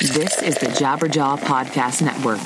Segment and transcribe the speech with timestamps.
[0.00, 2.38] This is the Jabberjaw Podcast Network.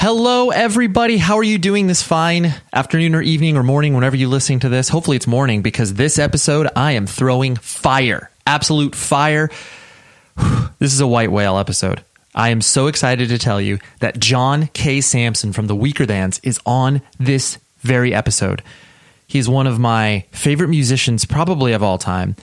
[0.00, 1.16] Hello, everybody.
[1.16, 4.68] How are you doing this fine afternoon or evening or morning, whenever you're listening to
[4.68, 4.88] this?
[4.88, 8.32] Hopefully, it's morning because this episode I am throwing fire.
[8.48, 9.48] Absolute fire.
[10.80, 12.02] This is a white whale episode.
[12.34, 15.00] I am so excited to tell you that John K.
[15.00, 18.60] Samson from the Weakerthans is on this very episode.
[19.34, 22.36] He's one of my favorite musicians, probably of all time.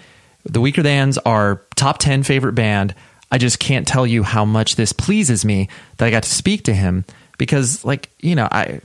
[0.43, 2.93] The Weakerthans are top 10 favorite band.
[3.31, 6.65] I just can't tell you how much this pleases me that I got to speak
[6.65, 7.05] to him
[7.37, 8.81] because, like, you know, I.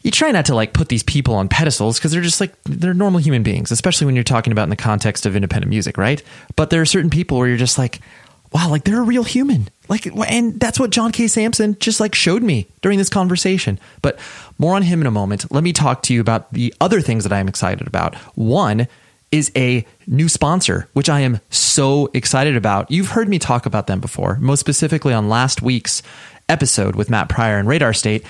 [0.00, 2.94] You try not to like put these people on pedestals because they're just like they're
[2.94, 6.22] normal human beings, especially when you're talking about in the context of independent music, right?
[6.56, 8.00] But there are certain people where you're just like,
[8.50, 9.68] wow, like they're a real human.
[9.90, 11.26] Like, and that's what John K.
[11.26, 13.78] Samson just like showed me during this conversation.
[14.02, 14.20] But
[14.56, 15.50] more on him in a moment.
[15.52, 18.14] Let me talk to you about the other things that I'm excited about.
[18.36, 18.86] One
[19.32, 22.90] is a new sponsor, which I am so excited about.
[22.90, 26.02] You've heard me talk about them before, most specifically on last week's
[26.48, 28.24] episode with Matt Pryor and Radar State.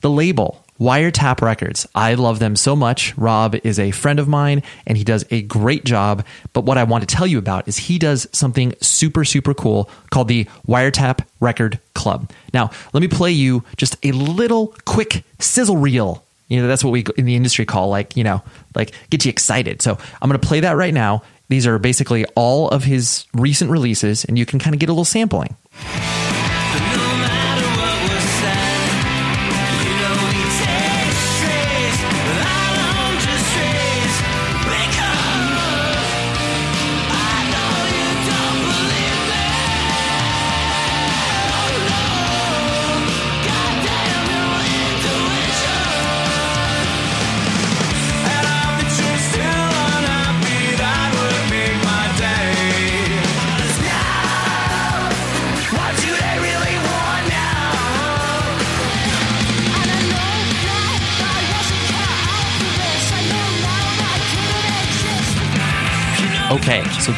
[0.00, 1.86] The label, Wiretap Records.
[1.94, 3.16] I love them so much.
[3.18, 6.24] Rob is a friend of mine and he does a great job.
[6.52, 9.90] But what I want to tell you about is he does something super, super cool
[10.10, 12.30] called the Wiretap Record Club.
[12.54, 16.24] Now, let me play you just a little quick sizzle reel.
[16.48, 18.42] You know, that's what we in the industry call like, you know,
[18.74, 19.82] like get you excited.
[19.82, 21.22] So I'm going to play that right now.
[21.48, 24.92] These are basically all of his recent releases, and you can kind of get a
[24.92, 25.56] little sampling.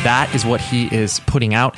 [0.04, 1.76] That is what he is putting out,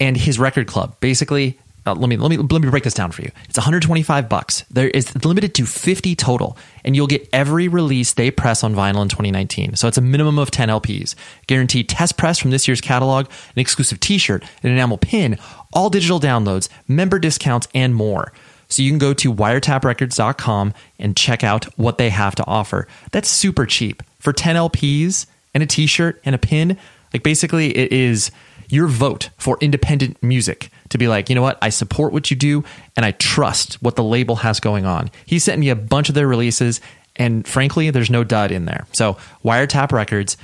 [0.00, 1.58] and his record club basically.
[1.84, 3.30] Uh, let me let me let me break this down for you.
[3.48, 4.62] It's 125 bucks.
[4.70, 9.02] There is limited to 50 total, and you'll get every release they press on vinyl
[9.02, 9.74] in 2019.
[9.74, 11.16] So it's a minimum of 10 LPs.
[11.48, 15.36] Guaranteed test press from this year's catalog, an exclusive T-shirt, an enamel pin,
[15.72, 18.32] all digital downloads, member discounts, and more.
[18.68, 22.86] So you can go to wiretaprecords.com and check out what they have to offer.
[23.10, 26.78] That's super cheap for 10 LPs and a t-shirt and a pin
[27.12, 28.30] like basically it is
[28.68, 32.36] your vote for independent music to be like, you know what, I support what you
[32.36, 32.64] do
[32.96, 35.10] and I trust what the label has going on.
[35.26, 36.80] He sent me a bunch of their releases,
[37.16, 38.86] and frankly, there's no dud in there.
[38.92, 40.36] So, Wiretap Records,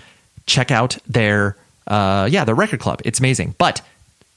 [0.47, 1.57] check out their,
[1.87, 3.01] uh, yeah, their record club.
[3.05, 3.55] It's amazing.
[3.57, 3.81] But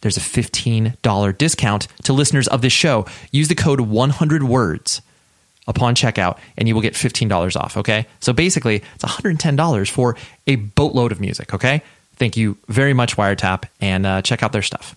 [0.02, 3.06] there's a $15 discount to listeners of this show.
[3.32, 5.02] Use the code 100 words
[5.68, 8.08] upon checkout and you will get $15 off, okay?
[8.20, 10.18] So basically, it's $110 for
[10.48, 11.82] a boatload of music, okay?
[12.22, 14.96] Thank you very much, Wiretap, and uh, check out their stuff.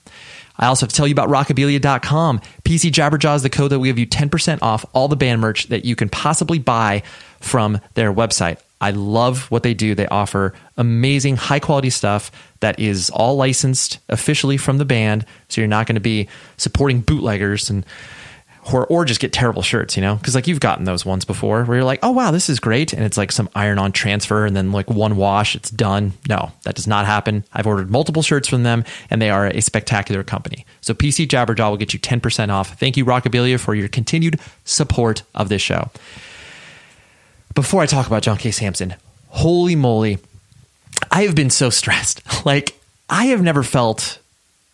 [0.59, 2.41] I also have to tell you about rockabilia.com.
[2.65, 5.69] PC Jabberjaw is the code that will give you 10% off all the band merch
[5.69, 7.03] that you can possibly buy
[7.41, 8.59] from their website.
[8.79, 9.95] I love what they do.
[9.95, 12.31] They offer amazing, high quality stuff
[12.61, 15.25] that is all licensed officially from the band.
[15.49, 16.29] So you're not going to be
[16.59, 17.87] supporting bootleggers and
[18.73, 20.17] or, or just get terrible shirts, you know?
[20.17, 22.93] Because like you've gotten those ones before where you're like, oh wow, this is great,
[22.93, 26.13] and it's like some iron-on transfer, and then like one wash, it's done.
[26.29, 27.45] No, that does not happen.
[27.53, 30.65] I've ordered multiple shirts from them, and they are a spectacular company.
[30.81, 32.79] So PC Jabberjaw will get you 10% off.
[32.79, 35.91] Thank you, Rockabilia, for your continued support of this show.
[37.55, 38.51] Before I talk about John K.
[38.51, 38.95] Samson,
[39.29, 40.19] holy moly,
[41.11, 42.23] I have been so stressed.
[42.45, 42.79] Like
[43.09, 44.19] I have never felt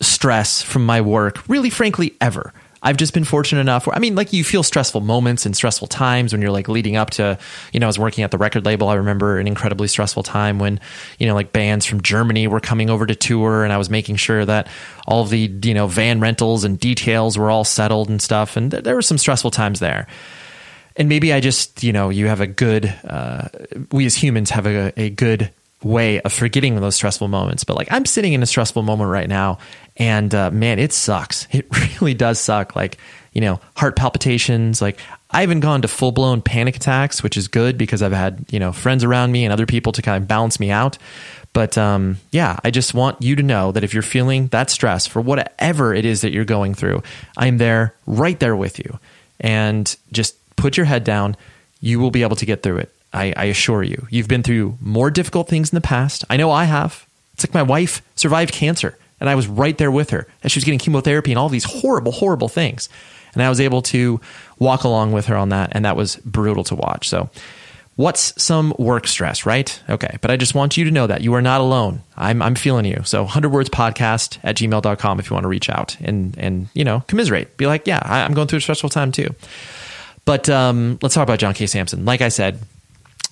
[0.00, 2.52] stress from my work, really, frankly, ever.
[2.82, 5.88] I've just been fortunate enough where, I mean, like you feel stressful moments and stressful
[5.88, 7.38] times when you're like leading up to,
[7.72, 8.88] you know, I was working at the record label.
[8.88, 10.80] I remember an incredibly stressful time when,
[11.18, 14.16] you know, like bands from Germany were coming over to tour and I was making
[14.16, 14.68] sure that
[15.06, 18.56] all the, you know, van rentals and details were all settled and stuff.
[18.56, 20.06] And th- there were some stressful times there.
[20.96, 23.48] And maybe I just, you know, you have a good, uh,
[23.92, 25.50] we as humans have a, a good
[25.82, 27.64] way of forgetting those stressful moments.
[27.64, 29.58] But like I'm sitting in a stressful moment right now
[29.96, 31.46] and uh, man, it sucks.
[31.52, 31.66] It
[32.00, 32.74] really does suck.
[32.74, 32.96] Like,
[33.32, 34.80] you know, heart palpitations.
[34.80, 34.98] Like,
[35.30, 38.58] I haven't gone to full blown panic attacks, which is good because I've had, you
[38.58, 40.98] know, friends around me and other people to kind of balance me out.
[41.52, 45.06] But um, yeah, I just want you to know that if you're feeling that stress
[45.06, 47.02] for whatever it is that you're going through,
[47.36, 48.98] I'm there, right there with you.
[49.40, 51.36] And just put your head down.
[51.80, 52.94] You will be able to get through it.
[53.12, 54.06] I, I assure you.
[54.10, 56.24] You've been through more difficult things in the past.
[56.30, 57.06] I know I have.
[57.34, 60.58] It's like my wife survived cancer and I was right there with her as she
[60.58, 62.88] was getting chemotherapy and all these horrible, horrible things.
[63.34, 64.20] And I was able to
[64.58, 67.08] walk along with her on that, and that was brutal to watch.
[67.08, 67.30] So,
[67.94, 69.80] what's some work stress, right?
[69.88, 72.02] Okay, but I just want you to know that you are not alone.
[72.16, 73.02] I'm, I'm feeling you.
[73.04, 76.82] So, 100 words podcast at gmail.com if you want to reach out and, and you
[76.82, 77.56] know, commiserate.
[77.56, 79.32] Be like, yeah, I'm going through a stressful time too.
[80.24, 81.66] But um, let's talk about John K.
[81.66, 82.04] Samson.
[82.04, 82.60] Like I said,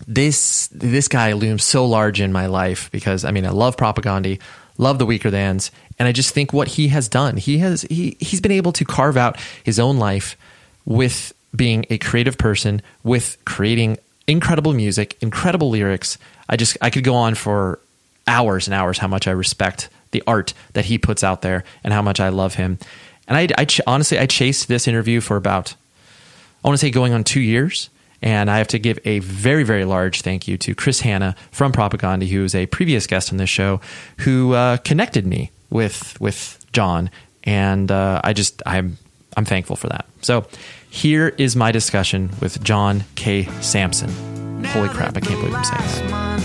[0.07, 4.41] this this guy looms so large in my life because I mean I love Propagandhi,
[4.77, 8.41] love the Weakerthans, and I just think what he has done, he has he he's
[8.41, 10.37] been able to carve out his own life
[10.85, 16.19] with being a creative person, with creating incredible music, incredible lyrics.
[16.49, 17.81] I just I could go on for
[18.27, 21.93] hours and hours how much I respect the art that he puts out there and
[21.93, 22.79] how much I love him.
[23.27, 25.75] And I, I honestly I chased this interview for about
[26.65, 27.91] I want to say going on two years.
[28.21, 31.73] And I have to give a very, very large thank you to Chris Hannah from
[31.73, 33.81] Propagandhi, who is a previous guest on this show,
[34.19, 37.11] who uh, connected me with with John,
[37.45, 38.99] and uh, I just I'm
[39.37, 40.07] I'm thankful for that.
[40.23, 40.47] So
[40.91, 43.45] here is my discussion with John K.
[43.61, 44.11] Samson.
[44.65, 45.17] Holy crap!
[45.17, 46.39] I can't believe I'm saying that.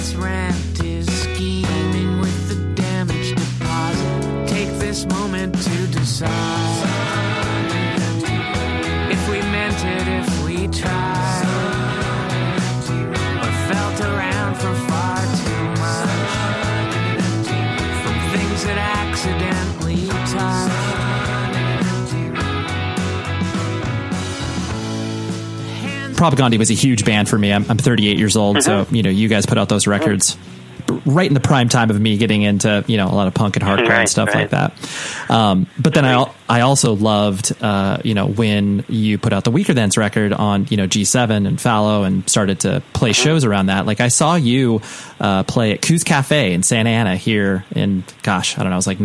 [9.11, 11.32] if we meant it, if we tried.
[26.24, 27.51] Propagandhi was a huge band for me.
[27.51, 28.86] I'm, I'm 38 years old, mm-hmm.
[28.86, 30.38] so you know you guys put out those records
[31.06, 33.56] right in the prime time of me getting into you know a lot of punk
[33.56, 34.51] and hardcore right, and stuff right.
[34.51, 35.30] like that.
[35.30, 39.51] Um, but then I I also loved uh, you know when you put out the
[39.51, 43.24] Weakerthans record on you know G7 and Fallow and started to play mm-hmm.
[43.24, 43.86] shows around that.
[43.86, 44.82] Like I saw you
[45.20, 48.77] uh, play at Koo's Cafe in Santa Ana here in gosh I don't know it
[48.77, 49.00] was like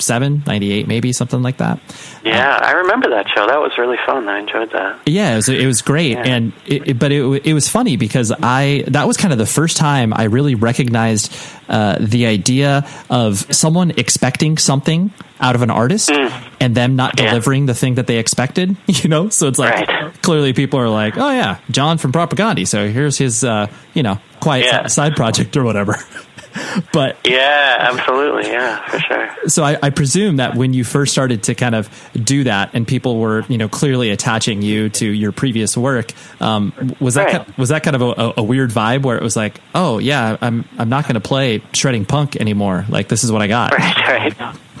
[0.00, 1.78] 97, 98 maybe something like that.
[2.24, 3.46] Yeah, uh, I remember that show.
[3.46, 4.28] That was really fun.
[4.28, 5.00] I enjoyed that.
[5.06, 6.26] Yeah, it was it was great, yeah.
[6.26, 9.46] and it, it, but it it was funny because I that was kind of the
[9.46, 11.34] first time I really recognized
[11.68, 16.52] uh, the idea of someone expecting something out of an artist mm.
[16.60, 17.66] and them not delivering yeah.
[17.68, 18.76] the thing that they expected.
[19.00, 20.22] You know, so it's like right.
[20.22, 22.66] clearly people are like, oh yeah, John from Propagandhi.
[22.66, 24.86] So here's his uh, you know quiet yeah.
[24.88, 25.96] side project or whatever.
[26.92, 29.48] but yeah, absolutely, yeah, for sure.
[29.48, 32.86] So I, I, presume that when you first started to kind of do that, and
[32.86, 37.44] people were you know clearly attaching you to your previous work, um, was that right.
[37.44, 40.36] kind, was that kind of a, a, weird vibe where it was like, oh yeah,
[40.40, 42.84] I'm I'm not going to play shredding punk anymore.
[42.88, 43.72] Like this is what I got.
[43.72, 43.96] Right,
[44.40, 44.56] right.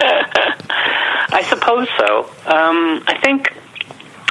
[1.32, 2.24] I suppose so.
[2.46, 3.54] Um, I think,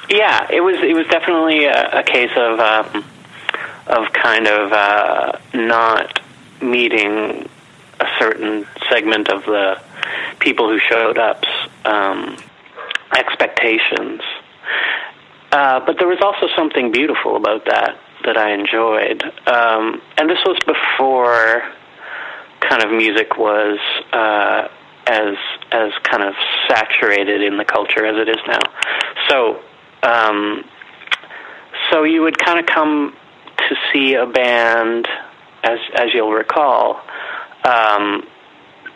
[0.09, 3.05] yeah, it was it was definitely a, a case of um,
[3.87, 6.19] of kind of uh, not
[6.61, 7.49] meeting
[7.99, 9.81] a certain segment of the
[10.39, 11.47] people who showed up's
[11.85, 12.37] um,
[13.15, 14.21] expectations.
[15.51, 20.39] Uh, but there was also something beautiful about that that I enjoyed, um, and this
[20.45, 21.63] was before
[22.59, 23.79] kind of music was
[24.11, 24.67] uh,
[25.07, 25.35] as
[25.71, 26.35] as kind of
[26.67, 28.59] saturated in the culture as it is now.
[29.29, 29.61] So,
[30.03, 30.63] um,
[31.89, 33.15] so you would kind of come
[33.57, 35.07] to see a band,
[35.63, 37.01] as as you'll recall,
[37.65, 38.27] um,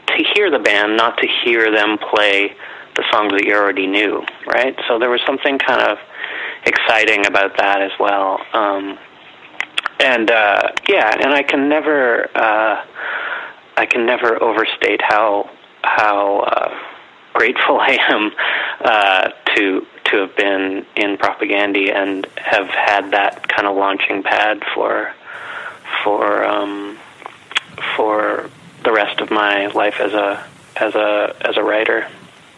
[0.08, 2.56] to hear the band, not to hear them play
[2.96, 4.78] the songs that you already knew, right?
[4.88, 5.98] So there was something kind of
[6.66, 8.40] exciting about that as well.
[8.54, 8.98] Um,
[10.00, 12.86] and uh, yeah, and I can never, uh,
[13.78, 15.50] I can never overstate how
[15.84, 16.80] how uh,
[17.34, 18.32] grateful I am
[18.82, 24.62] uh, to to have been in Propagandhi and have had that kind of launching pad
[24.74, 25.14] for
[26.04, 26.98] for um,
[27.96, 28.50] for
[28.84, 30.46] the rest of my life as a
[30.76, 32.08] as a as a writer.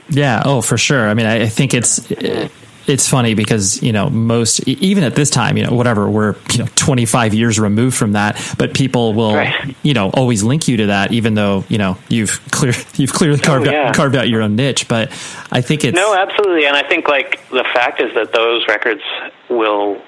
[0.09, 0.43] Yeah.
[0.45, 1.07] Oh, for sure.
[1.07, 2.09] I mean, I, I think it's.
[2.11, 2.51] It,
[2.87, 6.59] it's funny because you know most even at this time you know whatever we're you
[6.59, 9.75] know 25 years removed from that but people will right.
[9.81, 13.39] you know always link you to that even though you know you've clear you've clearly
[13.39, 13.87] carved oh, yeah.
[13.87, 15.09] out carved out your own niche but
[15.51, 19.01] i think it's no absolutely and i think like the fact is that those records
[19.49, 19.99] will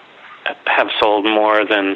[0.65, 1.95] have sold more than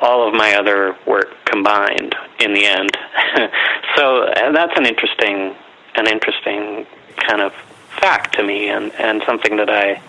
[0.00, 2.96] all of my other work combined in the end
[3.96, 5.54] so that's an interesting
[5.96, 6.86] an interesting
[7.16, 7.52] kind of
[8.00, 10.00] fact to me and and something that i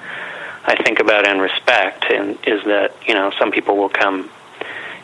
[0.66, 4.30] I think about and respect, and is that you know some people will come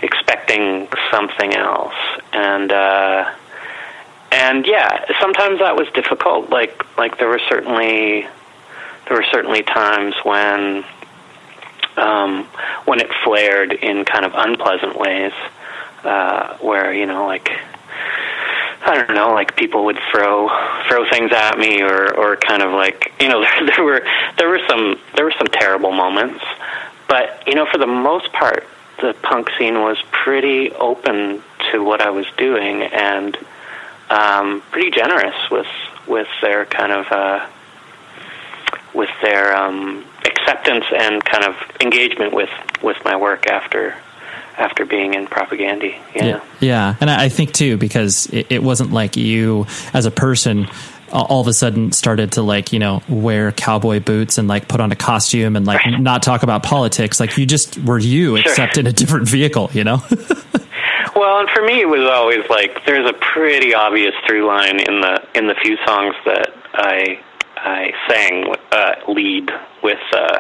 [0.02, 1.96] expecting something else,
[2.34, 3.34] and uh,
[4.32, 6.50] and yeah, sometimes that was difficult.
[6.50, 8.28] Like like there were certainly
[9.08, 10.84] there were certainly times when
[11.98, 12.46] um,
[12.86, 15.34] when it flared in kind of unpleasant ways,
[16.04, 17.50] uh, where you know like
[18.88, 20.50] I don't know, like people would throw
[20.88, 24.06] throw things at me, or or kind of like you know there, there were
[24.38, 26.44] there were some there were some terrible moments,
[27.08, 28.66] but you know for the most part
[29.02, 33.38] the punk scene was pretty open to what I was doing and
[34.10, 35.68] um, pretty generous with
[36.08, 37.48] with their kind of uh,
[38.94, 42.50] with their um, acceptance and kind of engagement with
[42.82, 43.96] with my work after
[44.58, 46.00] after being in Propagandhi.
[46.16, 46.26] Yeah.
[46.26, 46.42] yeah.
[46.60, 46.96] yeah.
[47.02, 50.68] And I think too, because it, it, wasn't like you as a person
[51.12, 54.82] all of a sudden started to like, you know, wear cowboy boots and like put
[54.82, 56.00] on a costume and like right.
[56.00, 57.20] not talk about politics.
[57.20, 58.40] Like you just were you, sure.
[58.40, 60.02] except in a different vehicle, you know?
[61.16, 65.02] well, and for me, it was always like, there's a pretty obvious through line in
[65.02, 67.20] the, in the few songs that I,
[67.56, 69.52] I sang uh, lead
[69.86, 70.40] with, uh,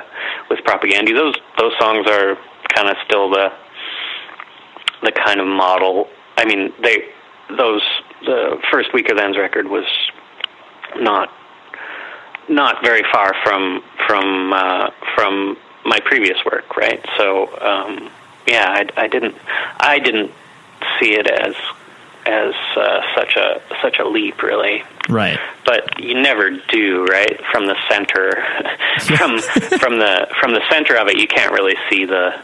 [0.50, 1.16] with Propagandhi.
[1.16, 2.36] Those, those songs are
[2.76, 3.54] kind of still the,
[5.04, 6.10] the kind of model.
[6.38, 7.10] I mean, they
[7.50, 7.82] those
[8.26, 9.86] the first Weakerthans record was
[10.98, 11.32] not
[12.50, 17.04] not very far from from uh, from my previous work, right?
[17.18, 18.10] So um,
[18.48, 19.36] yeah, I, I didn't
[19.80, 20.32] I didn't
[21.00, 21.56] see it as
[22.26, 24.84] as uh, such a such a leap, really.
[25.10, 25.40] Right.
[25.66, 27.40] But you never do, right?
[27.52, 28.32] From the center,
[29.18, 29.40] from
[29.80, 32.40] from the from the center of it, you can't really see the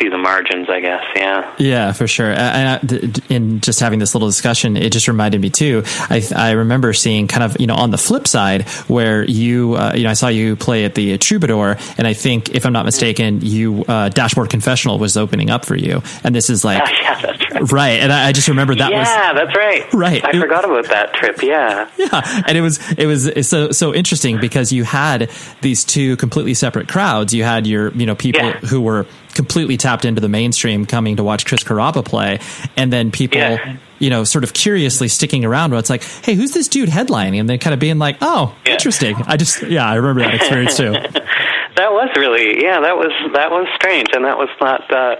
[0.00, 1.02] see the margins, I guess.
[1.14, 1.54] Yeah.
[1.58, 2.30] Yeah, for sure.
[2.30, 5.82] And in just having this little discussion, it just reminded me too.
[5.86, 9.92] I, I remember seeing kind of you know on the flip side where you uh,
[9.94, 12.84] you know I saw you play at the Troubadour, and I think if I'm not
[12.84, 17.20] mistaken, you uh, Dashboard Confessional was opening up for you, and this is like yeah,
[17.20, 17.39] that's
[17.72, 18.00] right.
[18.00, 18.90] And I, I just remember that.
[18.90, 19.92] Yeah, was, yeah, that's right.
[19.92, 20.24] Right.
[20.24, 21.42] I it, forgot about that trip.
[21.42, 21.88] Yeah.
[22.00, 25.30] Yeah, and it was it was so so interesting because you had
[25.60, 27.34] these two completely separate crowds.
[27.34, 28.58] You had your you know people yeah.
[28.60, 32.40] who were completely tapped into the mainstream coming to watch Chris Carrabba play,
[32.76, 33.76] and then people, yeah.
[33.98, 35.70] you know, sort of curiously sticking around.
[35.70, 37.40] Where it's like, hey, who's this dude headlining?
[37.40, 38.72] And then kind of being like, oh, yeah.
[38.72, 39.16] interesting.
[39.26, 40.92] I just, yeah, I remember that experience too.
[41.76, 45.16] that was really, yeah, that was that was strange, and that was not uh,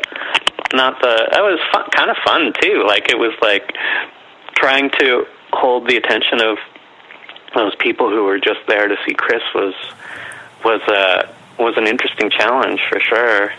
[0.73, 2.85] not the that was fun, kind of fun too.
[2.87, 3.75] Like it was like
[4.55, 6.59] trying to hold the attention of
[7.55, 9.75] those people who were just there to see Chris was
[10.65, 13.53] was uh was an interesting challenge for sure.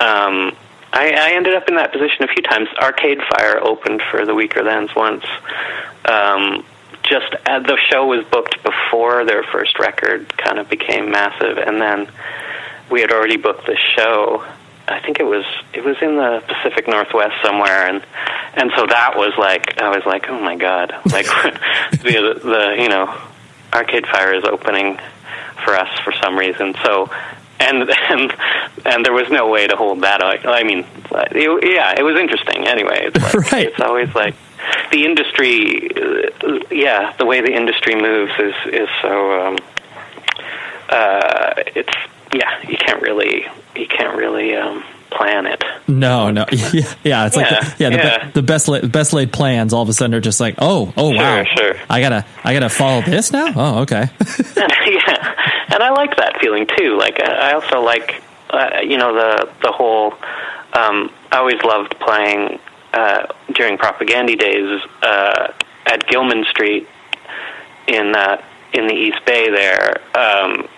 [0.00, 0.56] Um,
[0.92, 2.68] I, I ended up in that position a few times.
[2.80, 5.24] Arcade Fire opened for the Weakerthans once.
[6.04, 6.64] Um,
[7.02, 11.80] just uh, the show was booked before their first record kind of became massive, and
[11.80, 12.10] then
[12.90, 14.44] we had already booked the show.
[14.88, 18.04] I think it was it was in the Pacific Northwest somewhere, and
[18.54, 21.26] and so that was like I was like, oh my god, like
[21.92, 23.14] the the you know
[23.72, 24.98] Arcade Fire is opening
[25.64, 26.74] for us for some reason.
[26.84, 27.10] So
[27.60, 28.34] and and
[28.84, 30.22] and there was no way to hold that.
[30.24, 32.66] I mean, it, yeah, it was interesting.
[32.66, 33.66] Anyway, it's like, Right.
[33.68, 34.34] It's always like
[34.90, 35.90] the industry.
[36.70, 39.40] Yeah, the way the industry moves is is so.
[39.40, 39.58] Um,
[40.88, 41.94] uh, it's
[42.32, 45.62] yeah, you can't really you can't really um, plan it.
[45.86, 48.24] No, no, yeah, yeah it's like Yeah, the, yeah, the, yeah.
[48.26, 50.92] Be- the best la- best laid plans all of a sudden are just like, oh,
[50.96, 51.76] oh wow, Sure, sure.
[51.88, 53.52] I gotta I gotta follow this now.
[53.54, 54.02] Oh, okay,
[54.56, 56.96] yeah, and I like that feeling too.
[56.98, 60.14] Like I I also like, uh, you know, the the whole.
[60.74, 62.58] Um, I always loved playing
[62.92, 65.52] uh, during Propagandhi days uh,
[65.86, 66.86] at Gilman Street
[67.86, 68.42] in uh,
[68.74, 69.96] in the East Bay there.
[70.14, 70.68] Um,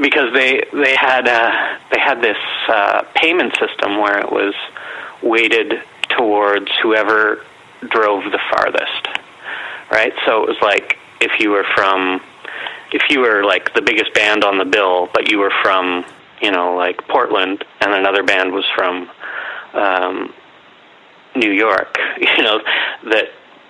[0.00, 2.38] because they they had uh, they had this
[2.68, 4.54] uh, payment system where it was
[5.22, 5.82] weighted
[6.16, 7.44] towards whoever
[7.88, 9.08] drove the farthest,
[9.90, 10.12] right?
[10.26, 12.20] So it was like if you were from
[12.92, 16.04] if you were like the biggest band on the bill, but you were from
[16.40, 19.10] you know like Portland, and another band was from
[19.74, 20.34] um,
[21.36, 22.60] New York, you know
[23.10, 23.26] that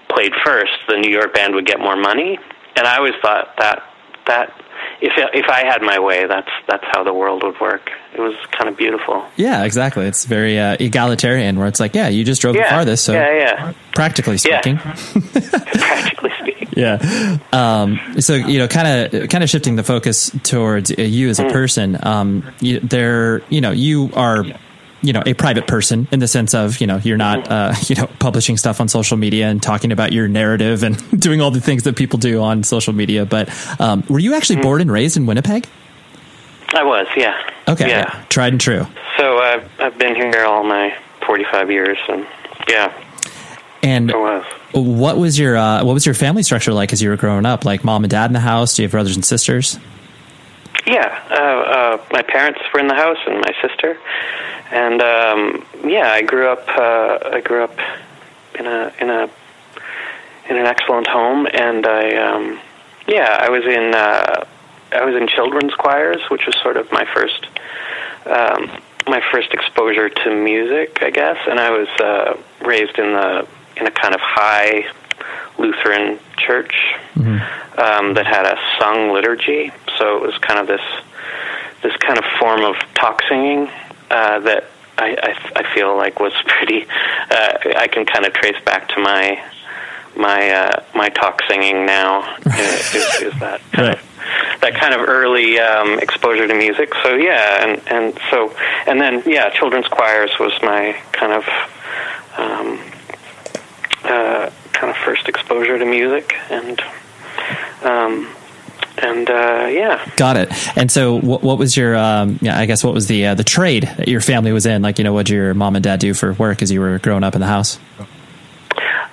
[0.09, 2.39] played first, the New York band would get more money,
[2.77, 3.83] and I always thought that
[4.27, 4.60] that
[5.03, 7.91] if if I had my way, that's that's how the world would work.
[8.15, 9.25] It was kind of beautiful.
[9.37, 10.05] yeah, exactly.
[10.07, 13.13] It's very uh, egalitarian, where it's like, yeah, you just drove Yeah, the farthest, so
[13.13, 13.73] yeah, yeah.
[13.95, 14.61] practically Yeah.
[14.61, 14.79] speaking,
[15.33, 16.69] Practically speaking.
[16.77, 17.39] yeah.
[17.53, 21.39] Um, so you know, kind of kind of shifting the focus towards uh, you as
[21.39, 21.99] a person.
[22.05, 24.45] Um, you, there, you know, you are.
[25.03, 27.95] You know, a private person in the sense of you know you're not uh, you
[27.97, 31.61] know publishing stuff on social media and talking about your narrative and doing all the
[31.61, 33.25] things that people do on social media.
[33.25, 33.49] But
[33.81, 35.67] um, were you actually born and raised in Winnipeg?
[36.75, 37.35] I was, yeah.
[37.67, 38.25] Okay, Yeah.
[38.29, 38.87] tried and true.
[39.17, 40.95] So I've I've been here all my
[41.27, 42.27] forty five years, and
[42.69, 42.93] yeah,
[43.83, 44.45] And was.
[44.73, 47.65] what was your uh, what was your family structure like as you were growing up?
[47.65, 48.77] Like mom and dad in the house?
[48.77, 49.79] Do you have brothers and sisters?
[50.87, 53.99] Yeah, uh, uh, my parents were in the house, and my sister,
[54.71, 56.69] and um, yeah, I grew up.
[56.69, 57.77] Uh, I grew up
[58.59, 59.31] in a in a
[60.49, 62.61] in an excellent home, and I um,
[63.09, 64.45] yeah, I was in uh,
[64.93, 67.47] I was in children's choirs, which was sort of my first
[68.27, 68.71] um,
[69.07, 73.87] my first exposure to music, I guess, and I was uh, raised in the in
[73.87, 74.87] a kind of high
[75.59, 76.75] Lutheran church
[77.79, 79.73] um, that had a sung liturgy.
[79.99, 80.83] So it was kind of this
[81.83, 83.71] this kind of form of talk singing
[84.11, 84.65] uh, that
[84.99, 86.87] I, I, I feel like was pretty.
[87.31, 89.43] Uh, I can kind of trace back to my
[90.17, 92.37] my uh, my talk singing now.
[92.47, 93.99] is, is, is that kind Right.
[93.99, 94.07] of
[94.61, 96.93] that kind of early um, exposure to music.
[97.03, 98.55] So yeah, and and so
[98.87, 101.45] and then yeah, children's choirs was my kind of
[102.37, 102.79] um,
[104.05, 106.81] uh, kind of first exposure to music, and
[107.83, 108.29] um,
[109.03, 110.77] and uh, yeah, Got it.
[110.77, 111.97] And so, what, what was your?
[111.97, 114.83] Um, yeah, I guess what was the uh, the trade that your family was in?
[114.83, 116.99] Like, you know, what did your mom and dad do for work as you were
[116.99, 117.79] growing up in the house?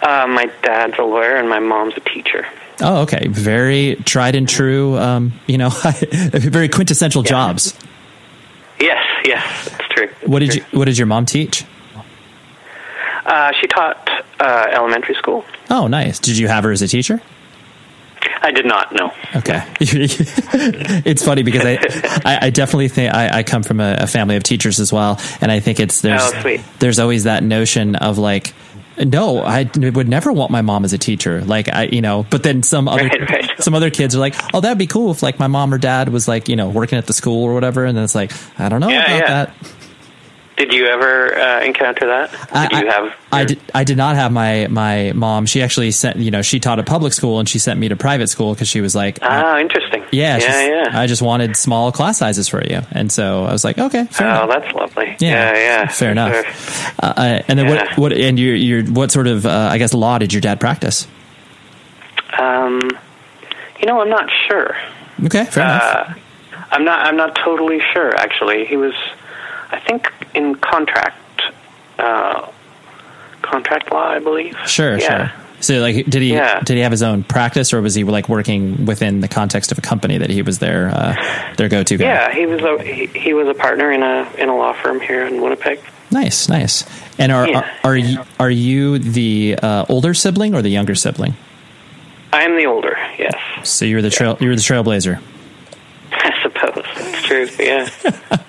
[0.01, 2.45] uh, my dad's a lawyer and my mom's a teacher.
[2.79, 3.27] Oh, okay.
[3.27, 4.97] Very tried and true.
[4.97, 5.69] Um, you know,
[6.11, 7.73] very quintessential jobs.
[8.79, 10.09] Yes, yes, it's true.
[10.25, 10.63] What did you?
[10.71, 11.65] What did your mom teach?
[13.25, 15.43] Uh, she taught uh, elementary school.
[15.69, 16.19] Oh, nice.
[16.19, 17.21] Did you have her as a teacher?
[18.41, 19.11] I did not know.
[19.35, 19.63] Okay.
[19.79, 21.77] it's funny because I,
[22.25, 25.19] I, I definitely think I, I come from a, a family of teachers as well.
[25.41, 28.53] And I think it's, there's, Oh, there's always that notion of like,
[28.97, 31.41] no, I would never want my mom as a teacher.
[31.41, 33.51] Like I, you know, but then some other, Right, right.
[33.61, 36.09] some other kids are like, oh, that'd be cool if like my mom or dad
[36.09, 37.85] was like, you know, working at the school or whatever.
[37.85, 39.45] And then it's like, I don't know Yeah, about yeah.
[39.45, 39.55] that.
[40.57, 42.31] Did you ever uh, encounter that?
[42.31, 43.13] Did I, you have?
[43.31, 43.59] I did.
[43.75, 45.45] I did not have my my mom.
[45.45, 46.17] She actually sent.
[46.17, 48.67] You know, she taught at public school, and she sent me to private school because
[48.67, 50.03] she was like, Ah, interesting.
[50.11, 50.99] yeah, yeah, yeah.
[50.99, 54.27] I just wanted small class sizes for you, and so I was like, okay, fair
[54.27, 54.49] oh, enough.
[54.63, 55.15] that's lovely.
[55.19, 55.87] Yeah, Yeah, yeah.
[55.89, 56.33] fair enough.
[56.33, 56.93] sure.
[57.03, 57.83] Uh, uh, and then Yeah.
[57.95, 57.97] what?
[57.99, 58.13] What?
[58.13, 61.07] And your your what sort of uh, I guess law did your dad practice?
[62.39, 62.81] Um,
[63.79, 64.75] you know, I'm not sure.
[65.25, 65.83] Okay, fair enough.
[65.83, 66.13] Uh,
[66.71, 67.05] I'm not.
[67.05, 68.15] I'm not totally sure.
[68.15, 68.93] Actually, he was.
[69.69, 71.15] I think in contract.
[71.99, 72.51] Uh,
[73.41, 74.55] contract law, I believe.
[74.65, 75.29] Sure, yeah.
[75.29, 75.43] sure.
[75.59, 76.59] So, like, did he Yeah.
[76.59, 79.77] did he have his own practice, or was he like working within the context of
[79.79, 81.15] a company that he was their uh,
[81.57, 82.05] their go to guy?
[82.05, 84.99] Yeah, he was a he, he was a partner in a in a law firm
[85.01, 85.79] here in Winnipeg.
[86.11, 86.83] Nice, nice.
[87.17, 87.59] And are Yeah.
[87.83, 91.35] are, are you are you the uh, older sibling or the younger sibling?
[92.31, 93.33] I am the older, yes.
[93.63, 95.19] So you're the trail you're the trailblazer.
[96.11, 97.49] I suppose it's true.
[97.59, 97.89] Yeah,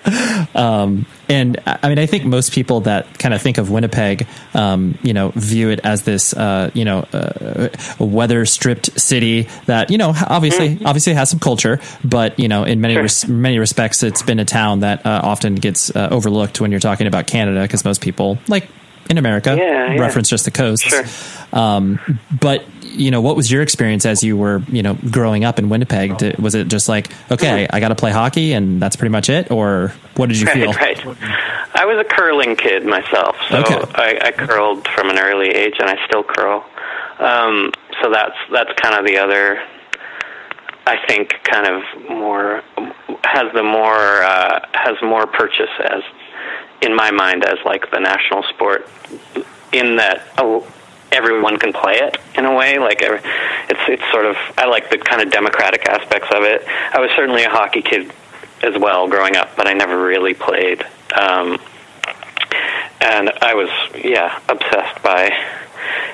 [0.54, 5.12] And I mean, I think most people that kind of think of Winnipeg, um, you
[5.12, 10.14] know, view it as this, uh, you know, uh, weather stripped city that, you know,
[10.26, 13.02] obviously, obviously has some culture, but you know, in many Sure.
[13.02, 16.80] res- many respects, it's been a town that uh, often gets uh, overlooked when you're
[16.80, 18.68] talking about Canada because most people, like
[19.10, 20.00] in America, Yeah, yeah.
[20.00, 20.84] reference just the coast.
[20.84, 21.04] Sure.
[21.52, 21.98] Um,
[22.40, 25.68] but you know, what was your experience as you were, you know, growing up in
[25.68, 26.16] Winnipeg?
[26.18, 29.28] Did, was it just like, okay, I got to play hockey and that's pretty much
[29.28, 30.72] it, or what did you feel?
[30.72, 31.16] right, right.
[31.74, 33.80] I was a curling kid myself, so Okay.
[33.94, 36.64] I, I curled from an early age, and I still curl.
[37.18, 37.72] Um,
[38.02, 39.60] so that's that's kind of the other.
[40.86, 42.62] I think kind of more
[43.24, 46.02] has the more uh, has more purchase as
[46.80, 48.88] in my mind as like the national sport
[49.72, 50.66] in that oh,
[51.12, 54.98] everyone can play it in a way like it's it's sort of I like the
[54.98, 56.62] kind of democratic aspects of it.
[56.66, 58.12] I was certainly a hockey kid
[58.62, 60.82] as well growing up, but I never really played.
[61.14, 61.58] Um,
[63.00, 65.30] and I was yeah obsessed by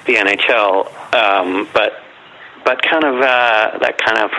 [0.07, 1.94] the NHL, um, but
[2.64, 4.30] but kind of uh, that kind of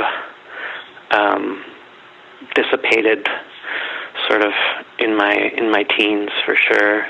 [1.11, 1.65] um,
[2.53, 3.27] dissipated
[4.27, 4.53] sort of
[4.99, 7.07] in my in my teens for sure.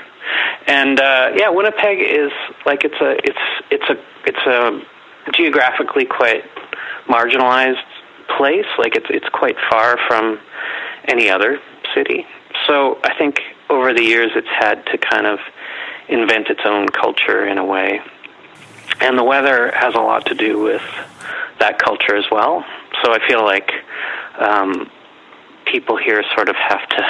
[0.66, 2.32] And uh, yeah, Winnipeg is
[2.64, 3.38] like it's a it's
[3.70, 6.44] it's a it's a geographically quite
[7.08, 7.84] marginalized
[8.36, 8.66] place.
[8.78, 10.40] Like it's it's quite far from
[11.04, 11.60] any other
[11.94, 12.26] city.
[12.66, 15.38] So I think over the years it's had to kind of
[16.08, 18.00] invent its own culture in a way.
[19.00, 20.82] And the weather has a lot to do with
[21.58, 22.64] that culture as well.
[23.02, 23.72] So I feel like
[24.38, 24.90] um,
[25.66, 27.02] people here sort of have to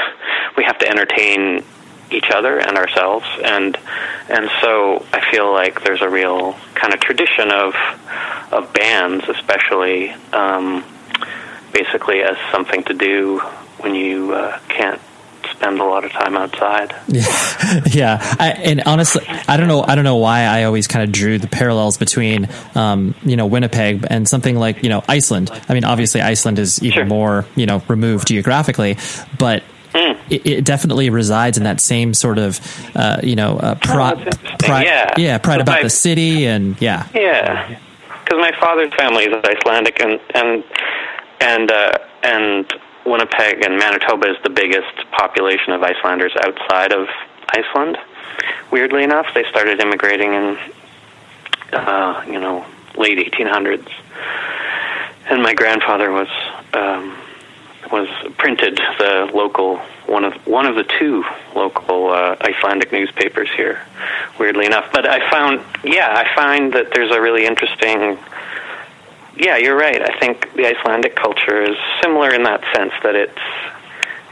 [0.57, 1.65] we have to entertain
[2.11, 3.77] each other and ourselves and
[4.29, 7.75] and so I feel like there's a real kind of tradition of
[8.53, 10.85] of bands especially um,
[11.73, 13.41] basically as something to do
[13.79, 15.01] when you uh, can't
[15.53, 16.95] spend a lot of time outside.
[17.93, 19.83] yeah, I, and honestly, I don't know.
[19.83, 23.47] I don't know why I always kind of drew the parallels between, um, you know,
[23.47, 25.51] Winnipeg and something like you know Iceland.
[25.69, 27.05] I mean, obviously Iceland is even Sure.
[27.07, 28.97] more you know removed geographically,
[29.39, 29.63] but.
[29.97, 30.13] Hmm.
[30.31, 32.61] It, it definitely resides in that same sort of,
[32.95, 35.39] uh, you know, uh, Oh, pride, pride, Yeah.
[35.39, 37.67] pride about my- the city, and yeah, Yeah,
[38.23, 40.65] because my father's family is Icelandic, and and
[41.41, 42.71] and uh, and
[43.07, 47.09] Winnipeg and Manitoba is the biggest population of Icelanders outside of
[47.49, 47.97] Iceland.
[48.71, 50.59] Weirdly enough, they started immigrating in
[51.73, 52.67] uh, you know
[52.99, 53.89] late 1800s,
[55.31, 56.29] and my grandfather was
[56.75, 57.17] um,
[57.91, 63.81] was printed the local one of one of the two local uh, Icelandic newspapers here.
[64.39, 68.19] Weirdly enough, but I found yeah I find that there's a really interesting.
[69.37, 70.01] Yeah, you're right.
[70.01, 73.39] I think the Icelandic culture is similar in that sense that it's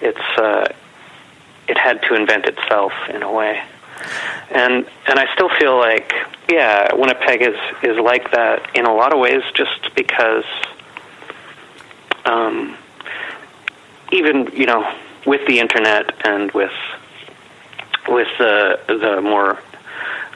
[0.01, 0.73] it's uh,
[1.69, 3.63] it had to invent itself in a way,
[4.51, 6.13] and and I still feel like
[6.49, 10.45] yeah, Winnipeg is is like that in a lot of ways, just because.
[12.27, 12.79] Um,
[14.15, 14.91] even you know
[15.27, 16.73] with the internet and with
[18.09, 19.59] with the the more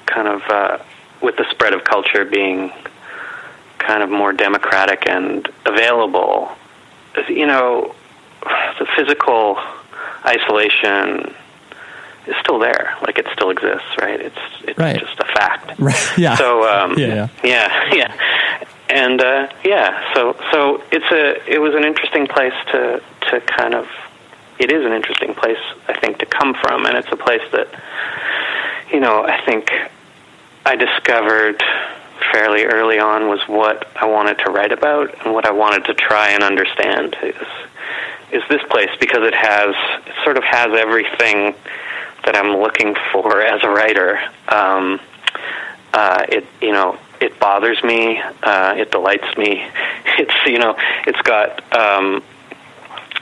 [0.06, 0.78] kind of uh,
[1.22, 2.72] with the spread of culture being
[3.78, 6.50] kind of more democratic and available,
[7.28, 7.94] you know,
[8.78, 9.58] the physical
[10.24, 11.34] isolation
[12.26, 12.96] is still there.
[13.02, 14.20] Like it still exists, right?
[14.20, 14.98] It's it's Right.
[14.98, 15.78] just a fact.
[15.78, 17.28] right, yeah, So um, Yeah, yeah.
[17.44, 20.14] yeah, yeah, and uh, yeah.
[20.14, 23.88] So so it's a it was an interesting place to to kind of
[24.58, 27.68] it is an interesting place I think to come from, and it's a place that
[28.92, 29.70] you know I think
[30.64, 31.62] I discovered
[32.32, 35.94] fairly early on was what I wanted to write about and what I wanted to
[35.94, 37.46] try and understand is
[38.30, 39.74] is this place because it has
[40.06, 41.54] it sort of has everything
[42.24, 44.18] that I'm looking for as a writer.
[44.48, 45.00] Um,
[45.94, 48.20] uh, it you know it bothers me.
[48.42, 49.66] Uh, it delights me.
[50.20, 50.74] It's you know
[51.06, 52.24] it's got um,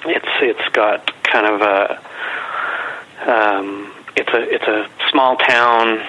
[0.07, 2.01] it's it's got kind of a
[3.31, 6.01] um, it's a it's a small town.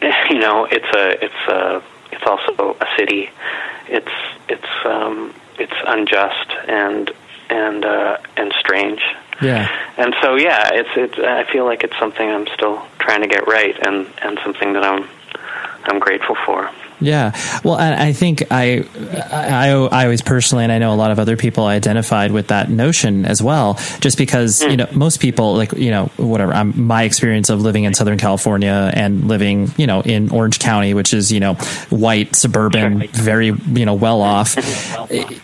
[0.30, 3.30] You know it's a it's a it's also a city.
[3.88, 4.10] It's
[4.48, 7.10] it's um, it's unjust and
[7.50, 9.00] and uh, and strange.
[9.40, 9.68] yeah.
[9.96, 11.18] And so, yeah, it's it's.
[11.18, 14.82] I feel like it's something I'm still trying to get right, and and something that
[14.82, 15.08] I'm
[15.84, 16.70] I'm grateful for.
[17.02, 17.32] Yeah.
[17.64, 18.84] Well, I think I,
[19.30, 22.70] I, I always personally, and I know a lot of other people identified with that
[22.70, 24.70] notion as well, just because, hmm.
[24.70, 28.18] you know, most people like, you know, whatever, I'm, my experience of living in Southern
[28.18, 31.54] California and living, you know, in Orange County, which is, you know,
[31.90, 34.54] white, suburban, very, you know, well off,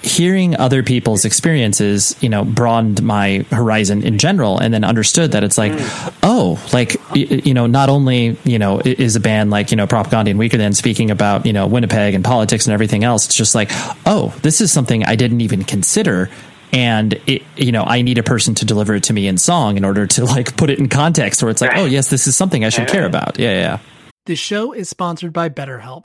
[0.03, 5.43] hearing other people's experiences, you know, broadened my horizon in general and then understood that
[5.43, 6.09] it's like, hmm.
[6.23, 10.31] oh, like, you know, not only, you know, is a band like, you know, Propagandhi
[10.31, 13.25] and Weaker Than speaking about, you know, Winnipeg and politics and everything else.
[13.25, 13.71] It's just like,
[14.05, 16.29] oh, this is something I didn't even consider.
[16.75, 19.79] And it, you know, I need a person to deliver it to me in song
[19.79, 22.37] in order to like put it in context where it's like, oh, yes, this is
[22.37, 23.39] something I should care about.
[23.39, 23.79] Yeah, yeah.
[24.27, 26.05] The show is sponsored by BetterHelp.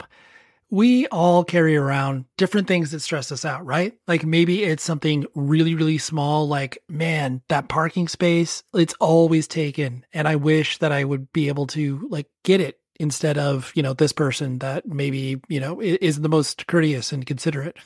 [0.70, 3.92] We all carry around different things that stress us out, right?
[4.08, 10.06] Like maybe it's something really, really small, like, man, that parking space, it's always taken.
[10.14, 13.82] And I wish that I would be able to like get it instead of, you
[13.82, 17.76] know, this person that maybe, you know, is the most courteous and considerate.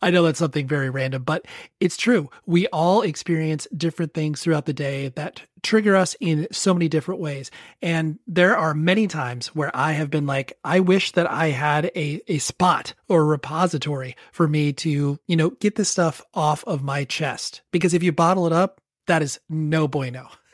[0.00, 1.46] I know that's something very random, but
[1.80, 2.30] it's true.
[2.46, 7.20] We all experience different things throughout the day that trigger us in so many different
[7.20, 7.50] ways.
[7.82, 11.86] And there are many times where I have been like, I wish that I had
[11.96, 16.64] a, a spot or a repository for me to, you know, get this stuff off
[16.64, 17.62] of my chest.
[17.72, 20.28] Because if you bottle it up, that is no bueno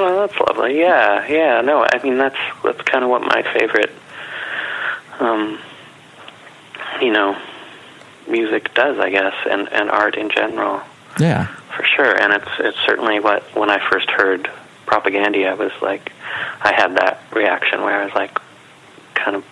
[0.00, 0.78] Oh, that's lovely.
[0.78, 1.60] Yeah, yeah.
[1.60, 3.90] No, I mean that's that's kind of what my favorite,
[5.18, 5.58] um,
[7.00, 7.36] you know,
[8.28, 10.82] music does, I guess, and and art in general.
[11.18, 12.16] Yeah, for sure.
[12.16, 14.48] And it's it's certainly what when I first heard
[14.86, 16.12] Propagandhi, I was like,
[16.62, 18.38] I had that reaction where I was like,
[19.14, 19.44] kind of,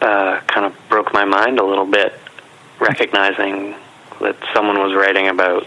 [0.00, 2.14] uh, kind of broke my mind a little bit,
[2.78, 3.74] recognizing
[4.20, 5.66] that someone was writing about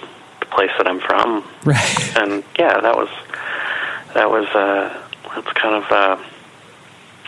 [0.55, 1.43] place that I'm from.
[1.63, 2.17] Right.
[2.17, 3.09] And yeah, that was
[4.13, 5.01] that was uh
[5.35, 6.23] that's kind of uh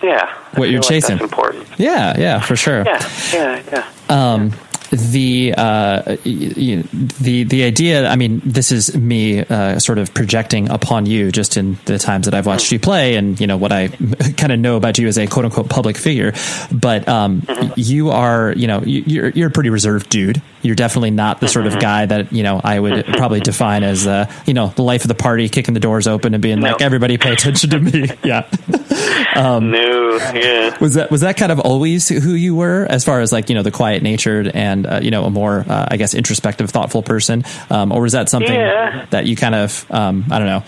[0.04, 0.34] yeah.
[0.54, 1.20] I What you're like chasing.
[1.20, 1.68] Important.
[1.78, 2.84] yeah, yeah, for sure.
[2.86, 4.34] Yeah, yeah, yeah.
[4.34, 4.52] um,
[4.92, 8.08] the uh, the the idea.
[8.08, 12.26] I mean, this is me uh, sort of projecting upon you, just in the times
[12.26, 13.88] that I've watched you play, and you know what I
[14.38, 16.34] kind of know about you as a quote unquote public figure.
[16.72, 20.42] But um, you are, you know, you're you're a pretty reserved dude.
[20.64, 24.08] You're definitely not the sort of guy that you know I would probably define as
[24.08, 26.82] uh, you know the life of the party, kicking the doors open and being like,
[26.82, 28.10] everybody pay attention to me.
[28.24, 28.46] yeah.
[29.36, 30.78] no, yeah.
[30.80, 33.56] Was that was that kind of always who you were, as far as like you
[33.56, 37.04] know the quiet natured and uh, you know a more uh, I guess introspective, thoughtful
[37.04, 39.06] person, um, or was that something Yeah.
[39.12, 40.64] that you kind of um, I don't know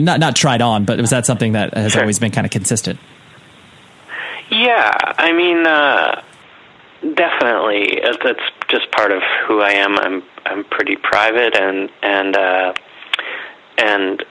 [0.00, 2.00] not not tried on, but was that something that has Sure.
[2.00, 2.98] always been kind of consistent?
[4.50, 6.22] Yeah, I mean, uh,
[7.14, 8.00] definitely.
[8.24, 9.98] That's just part of who I am.
[9.98, 12.74] I'm I'm pretty private, and and uh,
[13.78, 14.24] and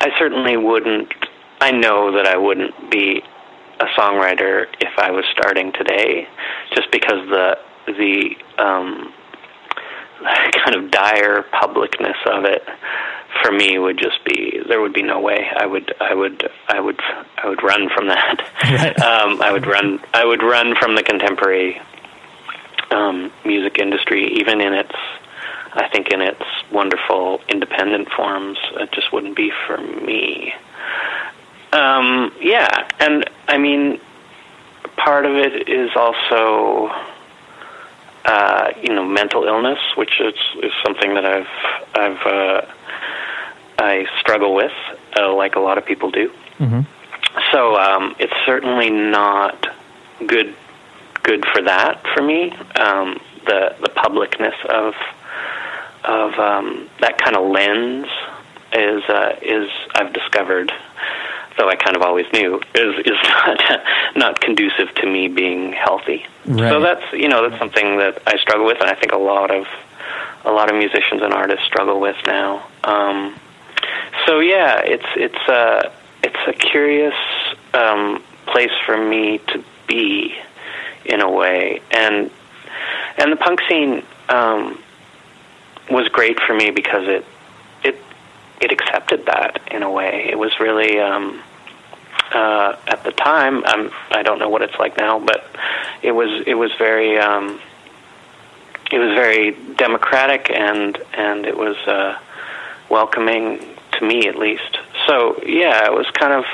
[0.00, 1.12] I certainly wouldn't.
[1.60, 3.22] I know that I wouldn't be
[3.80, 6.28] a songwriter if I was starting today,
[6.74, 9.12] just because the the um,
[10.64, 12.62] kind of dire publicness of it
[13.42, 16.80] for me would just be there would be no way I would I would I
[16.80, 17.00] would
[17.36, 18.44] I would run from that.
[18.98, 21.80] Um, I would run I would run from the contemporary
[22.90, 24.94] um, music industry, even in its
[25.72, 28.58] I think in its wonderful independent forms.
[28.74, 30.54] It just wouldn't be for me.
[31.72, 34.00] Um, yeah, and I mean,
[34.96, 36.90] part of it is also,
[38.24, 41.46] uh, you know, mental illness, which is, is something that I've
[41.94, 42.66] I've uh,
[43.78, 44.72] I struggle with,
[45.16, 46.32] uh, like a lot of people do.
[47.52, 49.66] So um, it's certainly not
[50.26, 50.54] good
[51.28, 52.50] good for that for me.
[52.76, 54.94] Um, the the publicness of
[56.04, 58.06] of um, that kind of lens
[58.72, 60.72] is uh, is I've discovered,
[61.58, 63.60] though I kind of always knew, is is not
[64.16, 66.24] not conducive to me being healthy.
[66.46, 66.70] Right.
[66.70, 69.50] So that's you know that's something that I struggle with, and I think a lot
[69.50, 69.66] of
[70.46, 72.66] a lot of musicians and artists struggle with now.
[72.84, 73.38] Um,
[74.26, 77.14] so yeah, it's it's a it's a curious
[77.74, 80.34] um, place for me to be
[81.08, 82.30] in a way, and
[83.16, 84.78] and the punk scene um,
[85.90, 87.24] was great for me because it
[87.82, 87.96] it
[88.60, 90.28] it accepted that in a way.
[90.30, 91.42] It was really um,
[92.32, 93.64] uh, at the time.
[93.66, 95.44] I'm I don't know what it's like now, but
[96.02, 97.60] it was it was very um,
[98.90, 102.18] it was very democratic and and it was uh,
[102.90, 103.60] welcoming
[103.92, 104.78] to me at least.
[105.06, 106.44] So yeah, it was kind of.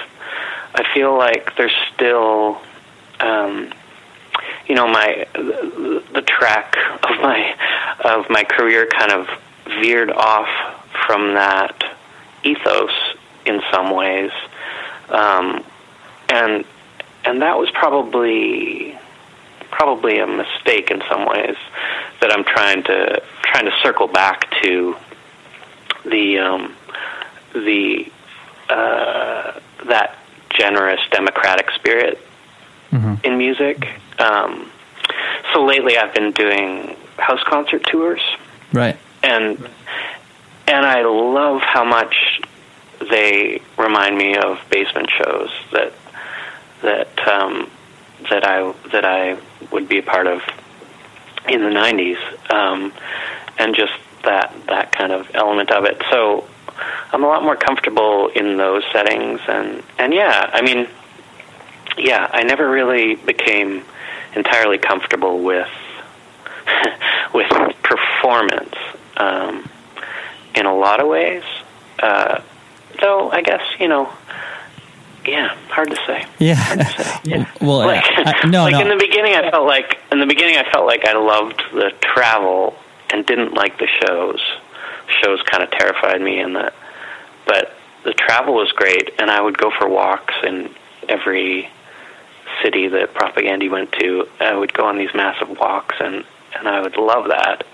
[0.77, 2.61] I feel like there's still,
[3.21, 3.73] um,
[4.67, 7.55] you know, my the, track of my
[8.05, 9.29] of my career kind of
[9.81, 10.49] veered off
[11.07, 11.83] from that
[12.43, 12.91] ethos
[13.47, 14.31] in some ways,
[15.09, 15.65] um,
[16.29, 16.65] and
[17.25, 18.99] and that was probably
[19.71, 21.57] probably a mistake in some ways
[22.21, 24.97] that I'm trying to trying to circle back to
[26.05, 26.75] the um,
[27.53, 28.11] the
[28.71, 30.19] uh, that
[30.51, 32.19] generous democratic spirit
[32.95, 33.89] in music.
[34.19, 34.71] Um,
[35.53, 38.21] so lately, I've been doing house concert tours,
[38.73, 38.97] Right.
[39.23, 39.59] and
[40.67, 42.41] and I love how much
[43.11, 45.93] they remind me of basement shows that
[46.83, 47.71] that um,
[48.31, 49.37] that I that I
[49.73, 50.41] would be a part of
[51.49, 52.19] in the '90s,
[52.53, 52.93] um,
[53.59, 53.93] and just
[54.25, 56.01] that that kind of element of it.
[56.11, 56.47] So
[57.13, 60.87] I'm a lot more comfortable in those settings, and and yeah, I mean,
[61.97, 63.85] yeah, I never really became
[64.35, 65.69] entirely comfortable with
[67.35, 67.49] with
[67.83, 68.75] performance
[69.17, 69.69] um,
[70.55, 71.43] in a lot of ways.
[72.01, 72.41] Uh,
[73.01, 74.13] though I guess you know,
[75.27, 76.25] yeah, hard to say.
[76.39, 77.11] Yeah.
[77.27, 77.51] Yeah.
[77.63, 78.81] well, like, I- no, like no.
[78.83, 81.91] in the beginning, I felt like in the beginning I felt like I loved the
[82.03, 82.77] travel
[83.11, 84.41] and didn't like the shows.
[85.23, 86.71] Shows kind of terrified me, and the
[87.47, 90.69] but the travel was great, and I would go for walks in
[91.09, 91.71] every
[92.63, 94.29] city that Propagandhi went to.
[94.41, 96.25] I would go on these massive walks, and
[96.57, 97.67] and I would love that.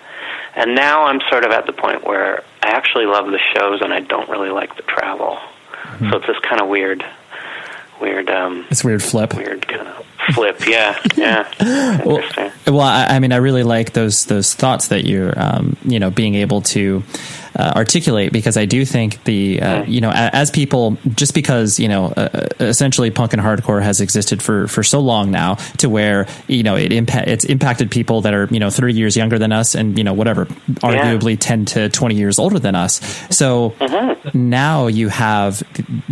[0.57, 3.93] And now I'm sort of at the point where I actually love the shows, and
[3.93, 5.39] I don't really like the travel.
[5.99, 7.05] So it's this kind of weird,
[8.01, 9.35] weird, um, It's weird flip.
[9.35, 10.67] weird kind of flip.
[10.67, 11.51] Yeah, yeah.
[12.05, 12.53] Interesting.
[12.67, 16.11] Well, I, I mean, I really like those those thoughts that you're, um, you know,
[16.11, 17.03] being able to
[17.61, 21.89] uh, articulate because I do think the, uh, you know, as people, just because you
[21.89, 26.27] know, uh, essentially punk and hardcore has existed for for so long now, to where
[26.49, 29.53] you know it impact it's impacted people that are you know thirty years younger than
[29.53, 30.47] us, and you know whatever,
[30.83, 33.01] arguably ten to twenty years older than us.
[33.31, 33.75] So
[34.35, 35.63] now you have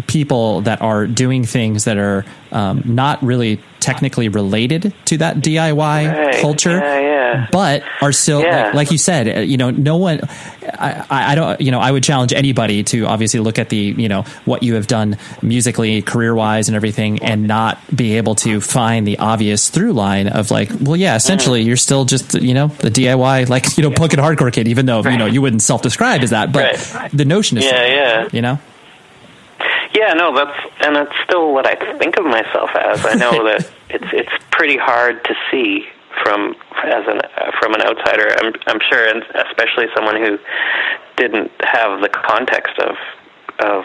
[0.07, 5.77] people that are doing things that are um, not really technically related to that DIY
[6.09, 6.41] Right.
[6.41, 7.47] culture, Yeah, yeah.
[7.53, 9.29] but are still like, like you said.
[9.29, 10.21] uh, You know, no one.
[10.69, 11.61] I, I don't.
[11.61, 14.75] You know, I would challenge anybody to obviously look at the you know what you
[14.75, 19.69] have done musically, career wise, and everything, and not be able to find the obvious
[19.71, 23.77] through line of like, well, yeah, essentially, you're still just you know the DIY like
[23.77, 26.31] you know punk and hardcore kid, even though you know you wouldn't self describe as
[26.31, 27.11] that, but Right.
[27.13, 28.29] the notion is Yeah, yeah.
[28.33, 28.59] you know.
[29.95, 33.05] Yeah, no, that's and that's still what I think of myself as.
[33.05, 35.87] I know that it's it's pretty hard to see
[36.23, 36.55] from
[36.85, 38.35] as an uh, from an outsider.
[38.41, 40.39] I'm I'm sure, and especially someone who
[41.17, 42.97] didn't have the context of
[43.61, 43.85] of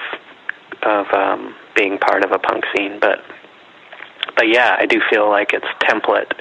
[0.83, 3.23] of um, being part of a punk scene, but
[4.35, 6.31] but yeah, I do feel like its template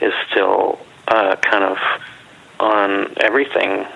[0.00, 1.78] is still uh, kind of
[2.60, 3.86] on everything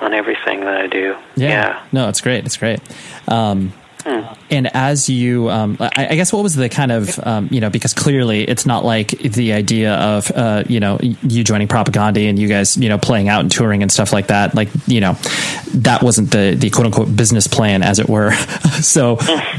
[0.00, 1.16] on everything that I do.
[1.36, 1.48] Yeah.
[1.48, 1.86] yeah.
[1.92, 2.46] No, it's great.
[2.46, 2.80] It's great.
[3.28, 3.72] Um,
[4.02, 4.32] Hmm.
[4.50, 7.70] and as you, um, I, I guess, what was the kind of, um, you know,
[7.70, 12.38] because clearly it's not like the idea of, uh, you know, you joining Propagandhi and
[12.38, 14.54] you guys, you know, playing out and touring and stuff like that.
[14.54, 15.14] Like, you know,
[15.74, 18.32] that wasn't the the quote unquote business plan, as it were.
[18.80, 19.18] so,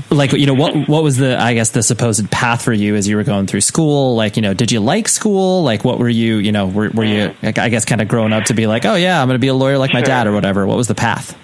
[0.09, 3.07] like, you know, what what was the, I guess, the supposed path for you as
[3.07, 4.15] you were going through school?
[4.15, 5.63] Like, you know, did you like school?
[5.63, 8.45] Like, what were you, you know, were, were you, I guess, kind of growing up
[8.45, 10.33] to be like, oh yeah, I'm going to be a lawyer like my dad or
[10.33, 10.65] whatever?
[10.65, 11.37] What was the path?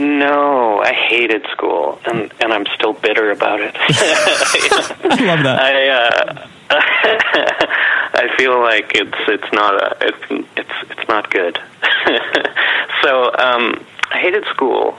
[0.00, 3.74] No, I hated school, and and I'm still bitter about it.
[3.78, 5.60] I love that.
[5.60, 11.58] I uh, I feel like it's it's not a it's it's it's not good.
[13.02, 14.96] so um, I hated school.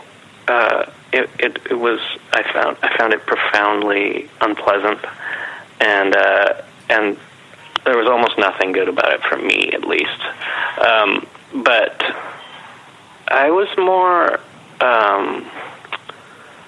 [0.48, 2.00] Uh, it, it it was
[2.32, 5.00] I found I found it profoundly unpleasant,
[5.80, 7.18] and uh, and
[7.86, 10.22] there was almost nothing good about it for me, at least.
[10.78, 11.26] Um,
[11.64, 12.04] but
[13.30, 14.40] I was more.
[14.82, 15.46] Um,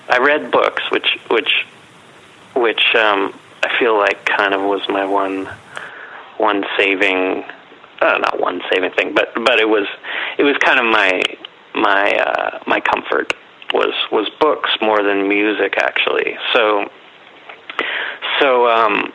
[0.07, 1.65] I read books, which which
[2.55, 3.33] which um,
[3.63, 5.49] I feel like kind of was my one
[6.37, 7.43] one saving,
[8.01, 9.87] uh, not one saving thing, but but it was
[10.37, 11.23] it was kind of my
[11.73, 13.33] my uh, my comfort
[13.73, 16.37] was was books more than music actually.
[16.53, 16.89] So
[18.39, 19.11] so um,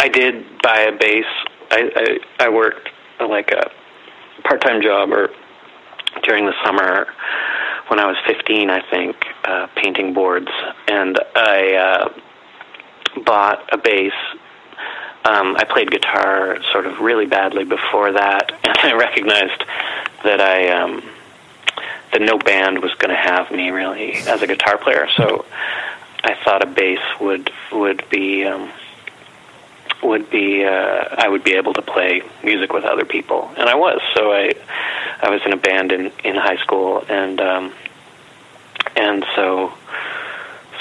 [0.00, 1.26] I did buy a bass.
[1.70, 2.88] I I, I worked
[3.20, 3.70] like a
[4.42, 5.30] part time job or
[6.22, 7.06] during the summer
[7.88, 10.48] when I was 15, I think, uh, painting boards,
[10.88, 14.12] and I uh, bought a bass.
[15.24, 19.64] Um, I played guitar sort of really badly before that, and I recognized
[20.24, 21.02] that I um,
[22.12, 25.08] that no band was going to have me really as a guitar player.
[25.16, 25.44] So
[26.22, 28.70] I thought a bass would would be um,
[30.02, 30.70] would be uh,
[31.18, 34.00] I would be able to play music with other people, and I was.
[34.14, 34.52] So I
[35.24, 37.72] I was in a band in in high school, and um,
[38.94, 39.72] and so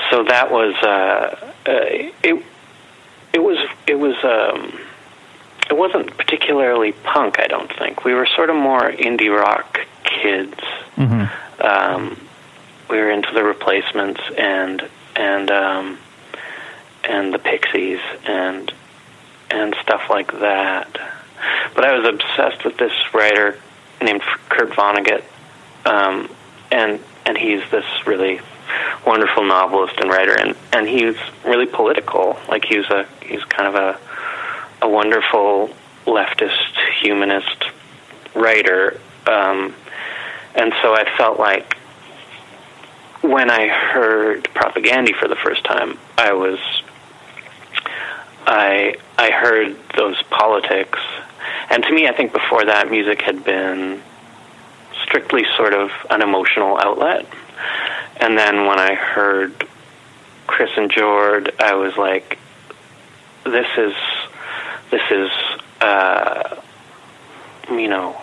[0.09, 2.43] so that was uh, uh, it.
[3.31, 4.79] It was it was um,
[5.69, 7.39] it wasn't particularly punk.
[7.39, 10.59] I don't think we were sort of more indie rock kids.
[11.59, 12.19] Um,
[12.89, 15.97] we were into the Replacements and and um,
[17.05, 18.71] and the Pixies and
[19.49, 20.89] and stuff like that.
[21.75, 23.57] But I was obsessed with this writer
[24.03, 25.23] named Kurt Vonnegut,
[25.85, 26.29] um,
[26.71, 28.41] and and he's this really
[29.05, 32.37] wonderful novelist and writer, and and he's really political.
[32.47, 33.99] Like he's a he's kind of a
[34.85, 35.69] a wonderful
[36.05, 37.65] leftist humanist
[38.35, 39.73] writer, um,
[40.55, 41.77] and so I felt like
[43.21, 46.59] when I heard Propagandhi for the first time, I was
[48.45, 50.99] I I heard those politics,
[51.69, 54.01] and to me, I think before that, music had been
[55.03, 57.25] strictly sort of an emotional outlet.
[58.17, 59.67] And then when I heard
[60.47, 62.37] Chris and Jord, I was like,
[63.43, 63.93] "This is
[64.91, 65.29] this is
[65.81, 66.61] uh,
[67.69, 68.15] you know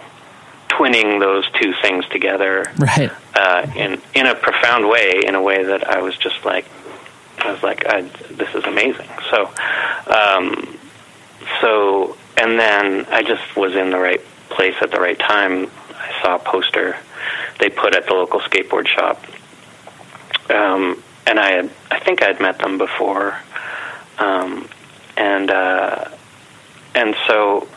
[0.68, 3.10] twinning those two things together Right.
[3.34, 6.64] uh, in in a profound way, in a way that I was just like,
[7.38, 9.08] I was like, I, this is amazing.
[9.30, 9.50] So,
[10.06, 10.78] um,
[11.60, 15.70] so, and then I just was in the right place at the right time.
[15.90, 16.96] I saw a poster
[17.58, 19.22] they put at the local skateboard shop,
[20.48, 23.36] um, and I had, I think I had met them before,
[24.18, 24.66] um,
[25.16, 26.08] and uh,
[26.94, 27.68] and so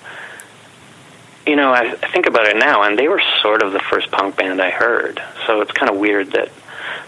[1.46, 4.10] you know, I, I think about it now, and they were sort of the first
[4.12, 5.22] punk band I heard.
[5.46, 6.50] So it's kind of weird that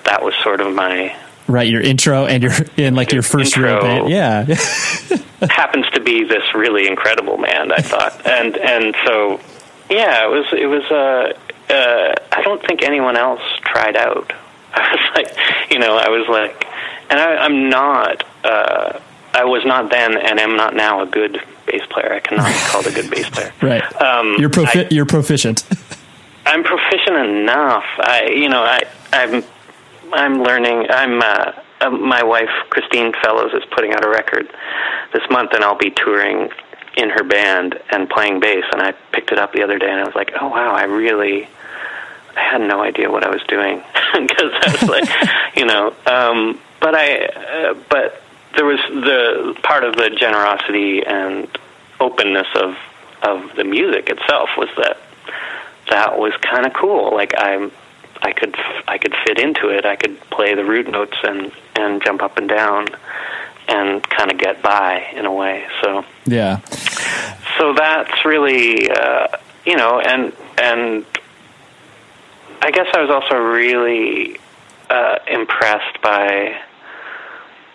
[0.03, 1.15] that was sort of my
[1.47, 1.67] Right.
[1.69, 3.81] Your intro and your in like your first real Intro.
[3.81, 4.09] band.
[4.09, 4.45] Yeah.
[5.49, 7.71] happens to be this really incredible band.
[7.71, 9.39] I thought, and and so
[9.89, 10.83] yeah, it was it was.
[10.89, 11.37] Uh,
[11.67, 14.31] uh, I don't think anyone else tried out.
[14.73, 16.65] I was like, you know, I was like,
[17.09, 18.23] and I, I'm not.
[18.43, 18.99] Uh,
[19.33, 22.13] I was not then, and am not now a good bass player.
[22.13, 23.51] I cannot be called a good bass player.
[23.61, 24.01] right.
[24.01, 25.63] Um, you're profi- I- you're proficient.
[26.45, 27.83] I'm proficient enough.
[27.97, 29.43] I, you know, I, I'm,
[30.13, 30.87] I'm learning.
[30.89, 31.21] I'm.
[31.21, 31.51] Uh,
[31.81, 34.47] uh, my wife Christine Fellows is putting out a record
[35.13, 36.49] this month, and I'll be touring
[36.95, 38.63] in her band and playing bass.
[38.71, 40.83] And I picked it up the other day, and I was like, oh wow, I
[40.83, 41.47] really.
[42.37, 43.77] I had no idea what I was doing
[44.13, 48.21] because I was like, you know, um, but I, uh, but
[48.55, 51.47] there was the part of the generosity and
[51.99, 52.75] openness of
[53.21, 54.97] of the music itself was that
[55.89, 57.13] that was kind of cool.
[57.13, 57.71] Like I'm,
[58.21, 58.55] I could
[58.87, 59.85] I could fit into it.
[59.85, 62.87] I could play the root notes and and jump up and down
[63.67, 65.65] and kind of get by in a way.
[65.81, 66.59] So yeah.
[67.57, 69.27] So that's really uh,
[69.65, 71.05] you know, and and
[72.61, 74.39] I guess I was also really
[74.89, 76.59] uh, impressed by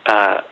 [0.07, 0.43] uh,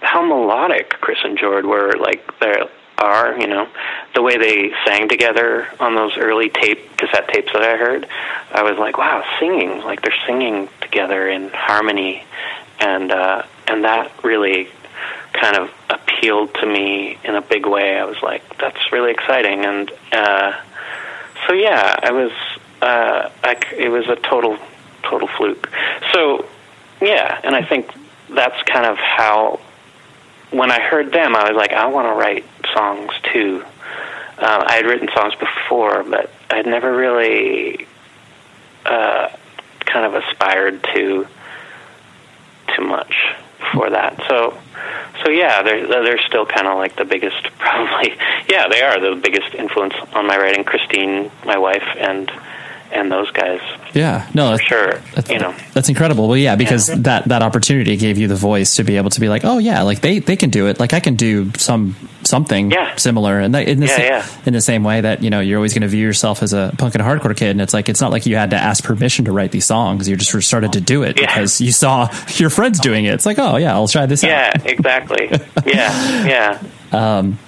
[0.00, 1.92] how melodic Chris and Jord were.
[1.98, 2.54] Like they
[2.98, 3.68] are, you know,
[4.14, 8.06] the way they sang together on those early tape cassette tapes that I heard.
[8.52, 12.24] I was like, wow, singing like they're singing together in harmony,
[12.80, 14.68] and uh, and that really
[15.32, 17.98] kind of appealed to me in a big way.
[17.98, 20.52] I was like, that's really exciting, and uh,
[21.46, 22.32] so yeah, I was.
[22.82, 24.58] Uh, I, it was a total,
[25.04, 25.70] total fluke.
[26.12, 26.44] So,
[27.00, 27.90] yeah, and I think
[28.28, 29.60] that's kind of how.
[30.54, 33.64] When I heard them, I was like, I want to write songs too.
[34.38, 37.86] Uh, I had written songs before, but I'd never really
[38.86, 39.28] uh,
[39.80, 41.26] kind of aspired to
[42.76, 43.14] too much
[43.58, 44.22] before that.
[44.28, 44.56] So,
[45.24, 48.16] so yeah, they're they're still kind of like the biggest, probably.
[48.48, 50.64] Yeah, they are the biggest influence on my writing.
[50.64, 52.30] Christine, my wife, and
[52.94, 53.60] and those guys.
[53.92, 54.92] Yeah, no, that's, sure.
[55.14, 56.28] That's, you know, that's incredible.
[56.28, 56.96] Well, yeah, because yeah.
[57.00, 59.82] that that opportunity gave you the voice to be able to be like, oh yeah,
[59.82, 60.80] like they they can do it.
[60.80, 62.94] Like I can do some something yeah.
[62.96, 64.26] similar, and in the yeah, sa- yeah.
[64.46, 66.72] in the same way that you know you're always going to view yourself as a
[66.78, 69.24] punk and hardcore kid, and it's like it's not like you had to ask permission
[69.26, 70.08] to write these songs.
[70.08, 73.14] You just started to do it because you saw your friends doing it.
[73.14, 74.28] It's like, oh yeah, I'll try this out.
[74.28, 75.28] yeah, exactly.
[75.66, 76.62] yeah, yeah.
[76.94, 77.38] Um,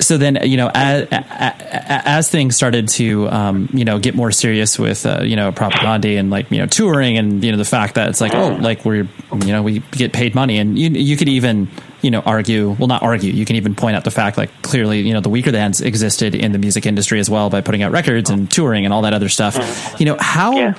[0.00, 4.78] so then, you know, as, as things started to, um, you know, get more serious
[4.78, 7.94] with, uh, you know, Propagandhi and like, you know, touring and, you know, the fact
[7.96, 11.16] that it's like, oh, like we're, you know, we get paid money and you, you
[11.16, 11.68] could even,
[12.00, 15.00] you know, argue, well, not argue, you can even point out the fact like clearly,
[15.00, 18.30] you know, the Weakerthans existed in the music industry as well by putting out records
[18.30, 20.00] and touring and all that other stuff.
[20.00, 20.74] You know, how,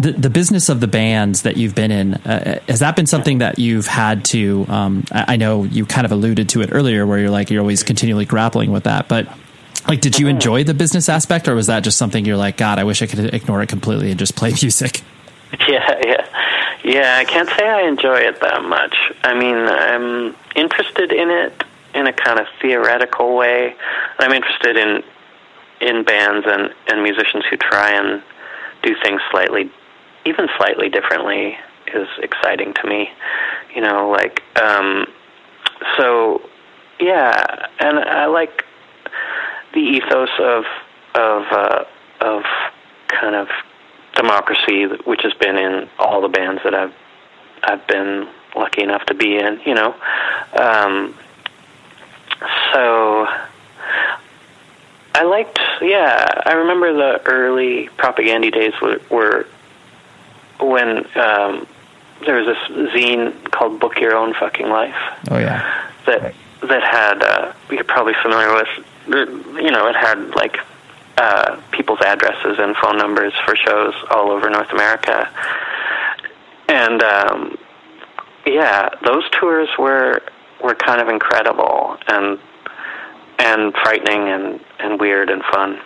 [0.00, 3.38] the, the business of the bands that you've been in uh, has that been something
[3.38, 7.06] that you've had to um, I, I know you kind of alluded to it earlier
[7.06, 9.28] where you're like you're always continually grappling with that but
[9.88, 12.78] like did you enjoy the business aspect or was that just something you're like god
[12.78, 15.02] i wish i could ignore it completely and just play music
[15.68, 16.26] Yeah, yeah,
[16.84, 17.16] yeah.
[17.18, 18.96] I can't say I enjoy it that much.
[19.22, 21.64] I mean, I'm interested in it
[21.94, 23.76] in a kind of theoretical way.
[24.18, 25.02] I'm interested in
[25.80, 28.22] in bands and and musicians who try and
[28.84, 29.70] do things slightly,
[30.26, 31.56] even slightly differently,
[31.94, 33.10] is exciting to me.
[33.74, 35.06] You know, like um,
[35.96, 36.42] so.
[37.00, 38.64] Yeah, and I like
[39.72, 40.64] the ethos of
[41.16, 41.84] of uh,
[42.20, 42.44] of
[43.08, 43.48] kind of
[44.14, 46.94] democracy, which has been in all the bands that I've
[47.64, 49.60] I've been lucky enough to be in.
[49.66, 49.94] You know,
[50.56, 51.14] um,
[52.72, 53.26] so
[55.14, 55.58] I liked.
[55.80, 59.46] Yeah, I remember the early Propagandhi days were, were
[60.60, 61.66] when um,
[62.26, 64.96] there was this zine called "Book Your Own Fucking Life."
[65.30, 68.68] oh yeah that that had uh, you're probably familiar with.
[69.06, 70.58] You know, it had like
[71.18, 75.28] uh, people's addresses and phone numbers for shows all over North America,
[76.68, 77.58] and um,
[78.46, 80.22] yeah, those tours were
[80.62, 82.38] were kind of incredible and
[83.38, 85.80] and frightening and and weird and fun.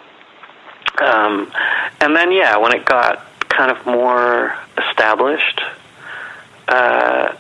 [1.01, 1.53] Um,
[2.01, 5.61] and then yeah, when it got kind of more established,
[6.68, 7.34] uh,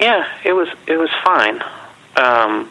[0.00, 1.62] yeah, it was it was fine.
[2.16, 2.70] Um,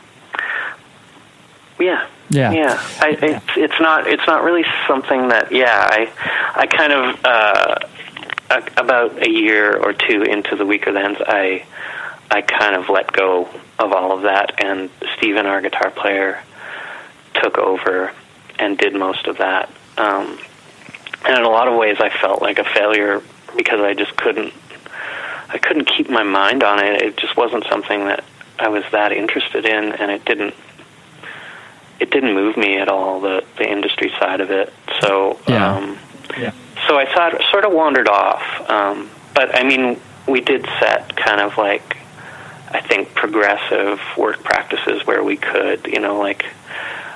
[1.79, 2.07] yeah.
[2.29, 2.51] Yeah.
[2.51, 2.89] Yeah.
[2.99, 6.11] I, it's it's not it's not really something that yeah I
[6.55, 7.75] I kind of uh,
[8.77, 11.65] about a year or two into the Weakerthans I
[12.31, 13.47] I kind of let go
[13.77, 16.41] of all of that and Steven our guitar player
[17.41, 18.11] took over
[18.59, 20.39] and did most of that um,
[21.25, 23.21] and in a lot of ways I felt like a failure
[23.55, 24.53] because I just couldn't
[25.49, 28.23] I couldn't keep my mind on it it just wasn't something that
[28.59, 30.53] I was that interested in and it didn't
[31.99, 35.75] it didn't move me at all the the industry side of it so Yeah.
[35.75, 35.97] um
[36.37, 36.51] Yeah.
[36.87, 41.39] so I thought sort of wandered off um but I mean we did set kind
[41.41, 41.97] of like
[42.71, 46.45] I think progressive work practices where we could you know like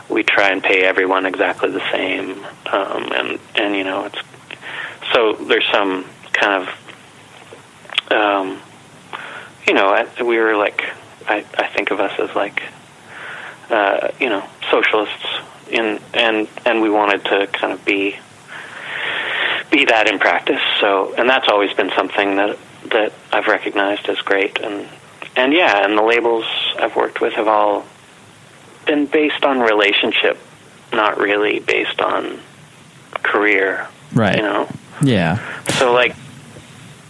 [0.10, 4.20] we try and pay everyone exactly the same um and and you know it's
[5.14, 8.60] so there's some kind of um
[9.68, 10.84] you know I, we were like
[11.28, 12.62] I I think of us as like
[13.70, 15.26] uh, you know, socialists
[15.70, 18.18] in and and we wanted to kind of be
[19.72, 20.62] be that in practice.
[20.80, 22.58] So, and that's always been something that
[22.92, 24.60] that I've recognized as great.
[24.60, 24.88] And
[25.36, 26.46] and yeah, and the labels
[26.80, 27.86] I've worked with have all
[28.90, 30.38] been based on relationship,
[30.92, 32.40] not really based on
[33.14, 33.88] career.
[34.14, 34.36] Right.
[34.38, 34.68] You know.
[35.04, 35.38] Yeah.
[35.78, 36.16] So like,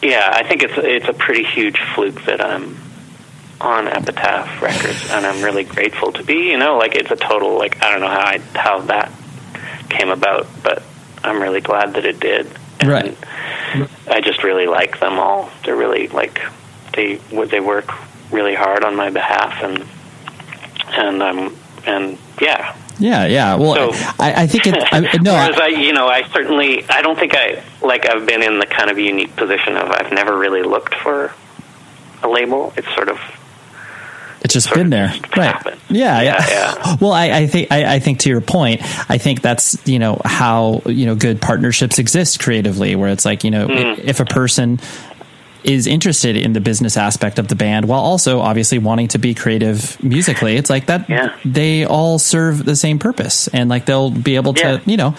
[0.02, 2.78] yeah, I think it's it's a pretty huge fluke that I'm
[3.62, 6.52] on Epitaph Records, and I'm really grateful to be.
[6.52, 9.12] You know, like it's a total like I don't know how I how that
[9.90, 10.84] came about, but
[11.24, 12.48] I'm really glad that it did.
[12.82, 13.18] And Right.
[14.08, 15.50] I just really like them all.
[15.64, 16.42] They're really like
[16.94, 17.90] they they work
[18.32, 19.86] really hard on my behalf, and
[20.92, 21.56] and um
[21.90, 22.76] and yeah.
[23.00, 23.56] Yeah, yeah.
[23.56, 24.76] Well, So- I, I think it.
[24.92, 28.08] I, no, Whereas I, you know, I certainly, I don't think I like.
[28.10, 31.34] I've been in the kind of unique position of I've never really looked for
[32.24, 32.74] a label.
[32.76, 33.18] It's sort of
[34.42, 35.64] it's just been there, right?
[35.90, 36.22] Yeah, yeah.
[36.22, 36.96] Yeah, yeah.
[37.02, 40.20] Well, I, I think I, I think to your point, I think that's you know
[40.26, 44.00] how you know good partnerships exist creatively, where it's like you know Mm.
[44.00, 44.80] if a person
[45.64, 49.34] is interested in the business aspect of the band while also obviously wanting to be
[49.34, 51.36] creative musically it's like that Yeah.
[51.44, 54.80] they all serve the same purpose and like they'll be able to Yeah.
[54.86, 55.16] you know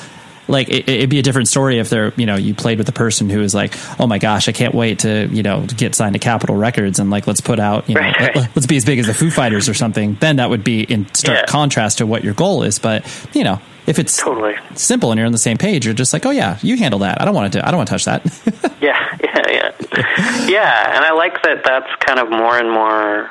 [0.49, 2.93] like it, it'd be a different story if they're you know you played with a
[2.93, 6.15] person who is like oh my gosh i can't wait to you know get signed
[6.15, 8.35] to capitol records and like let's put out you know Right.
[8.35, 10.83] let- let's be as big as the foo fighters or something then that would be
[10.83, 11.45] in stark Yeah.
[11.47, 13.61] contrast to what your goal is but you know
[13.91, 14.55] if it's Totally.
[14.75, 17.21] simple and you're on the same page you're just like oh yeah you handle that
[17.21, 18.23] i don't want to Do, i don't want to touch that
[18.81, 20.97] Yeah, yeah, yeah, yeah.
[20.97, 21.59] And I like that.
[21.65, 23.31] That's kind of more and more.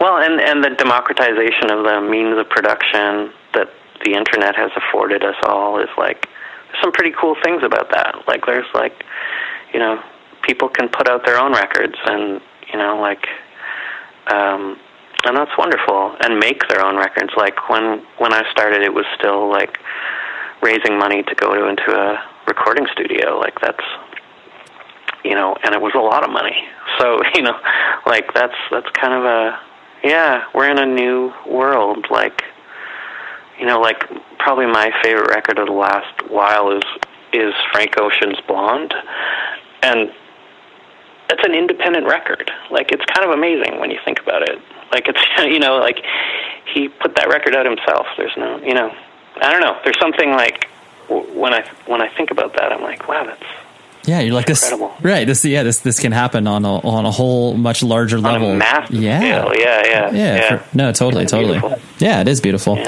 [0.00, 3.68] Well, and and the democratization of the means of production that
[4.04, 6.26] the internet has afforded us all is like
[6.66, 8.26] there's some pretty cool things about that.
[8.26, 9.04] Like there's like,
[9.72, 10.02] you know,
[10.42, 12.40] people can put out their own records and
[12.72, 13.24] you know like,
[14.34, 14.76] um,
[15.24, 16.16] and that's wonderful.
[16.20, 17.32] And make their own records.
[17.36, 19.78] Like when when I started, it was still like
[20.62, 23.38] raising money to go to into a recording studio.
[23.38, 23.84] Like that's
[25.24, 26.56] you know, and it was a lot of money.
[27.00, 27.58] So, you know,
[28.06, 29.58] like that's that's kind of a
[30.04, 32.44] yeah, we're in a new world like
[33.58, 34.04] you know, like
[34.38, 36.84] probably my favorite record of the last while is
[37.32, 38.94] is Frank Ocean's Blonde.
[39.82, 40.12] And
[41.30, 42.50] it's an independent record.
[42.70, 44.58] Like it's kind of amazing when you think about it.
[44.94, 45.20] Like it's
[45.54, 45.98] you know, like
[46.72, 48.06] he put that record out himself.
[48.16, 48.88] There's no, you know,
[49.42, 49.76] I don't know.
[49.84, 50.68] There's something like
[51.08, 53.42] when I when I think about that, I'm like, wow, that's
[54.06, 54.94] Yeah, you're like this, Incredible.
[55.02, 55.26] right?
[55.26, 58.56] This, yeah, this this can happen on a on a whole much larger on level.
[58.56, 59.52] yeah, scale.
[59.54, 61.58] Yeah, yeah, yeah, for- no, totally, totally.
[61.60, 61.78] beautiful.
[61.98, 62.78] Yeah, it is beautiful.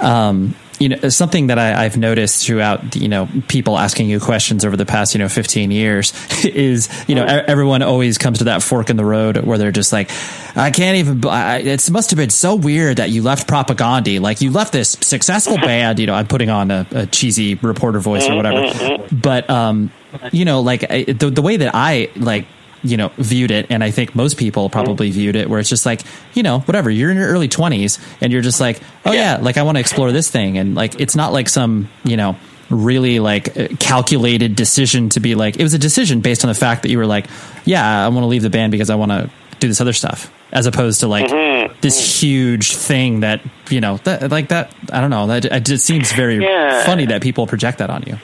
[0.00, 4.64] Um, you know, something that I, I've noticed throughout, you know, people asking you questions
[4.64, 6.12] over the past, you know, 15 years
[6.44, 9.72] is, you know, e- everyone always comes to that fork in the road where they're
[9.72, 10.10] just like,
[10.54, 14.20] I can't even, I, it must have been so weird that you left Propagandhi.
[14.20, 17.98] Like you left this successful band, you know, I'm putting on a, a cheesy reporter
[18.00, 19.06] voice or whatever.
[19.12, 19.90] But, um,
[20.32, 22.46] you know, like I, the, the way that I like,
[22.86, 25.18] you know, viewed it, and I think most people probably mm-hmm.
[25.18, 26.02] viewed it, where it's just like,
[26.34, 26.90] you know, whatever.
[26.90, 29.80] You're in your early twenties, and you're just like, oh yeah, like I want to
[29.80, 32.36] explore this thing, and like it's not like some, you know,
[32.70, 35.56] really like uh, calculated decision to be like.
[35.56, 37.26] It was a decision based on the fact that you were like,
[37.64, 39.30] yeah, I want to leave the band because I want to
[39.60, 41.74] do this other stuff, as opposed to like mm-hmm.
[41.80, 42.26] this mm-hmm.
[42.26, 44.74] huge thing that you know, that like that.
[44.92, 45.26] I don't know.
[45.26, 46.84] That it just seems very Yeah.
[46.84, 48.18] funny that people project that on you.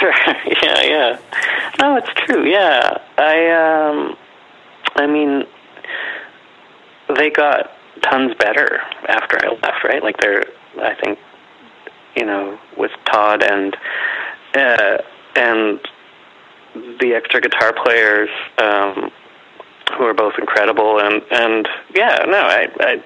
[0.00, 0.14] Sure.
[0.62, 1.18] yeah, yeah.
[1.80, 2.44] No, it's true.
[2.48, 2.98] Yeah.
[3.18, 4.16] I um
[4.96, 5.44] I mean
[7.16, 7.70] they got
[8.02, 10.02] tons better after I left, right?
[10.02, 10.44] Like they're
[10.80, 11.18] I think
[12.16, 13.76] you know, with Todd and
[14.54, 14.98] uh
[15.36, 15.80] and
[17.00, 19.10] the extra guitar players um
[19.98, 23.04] who are both incredible and and yeah, no, I I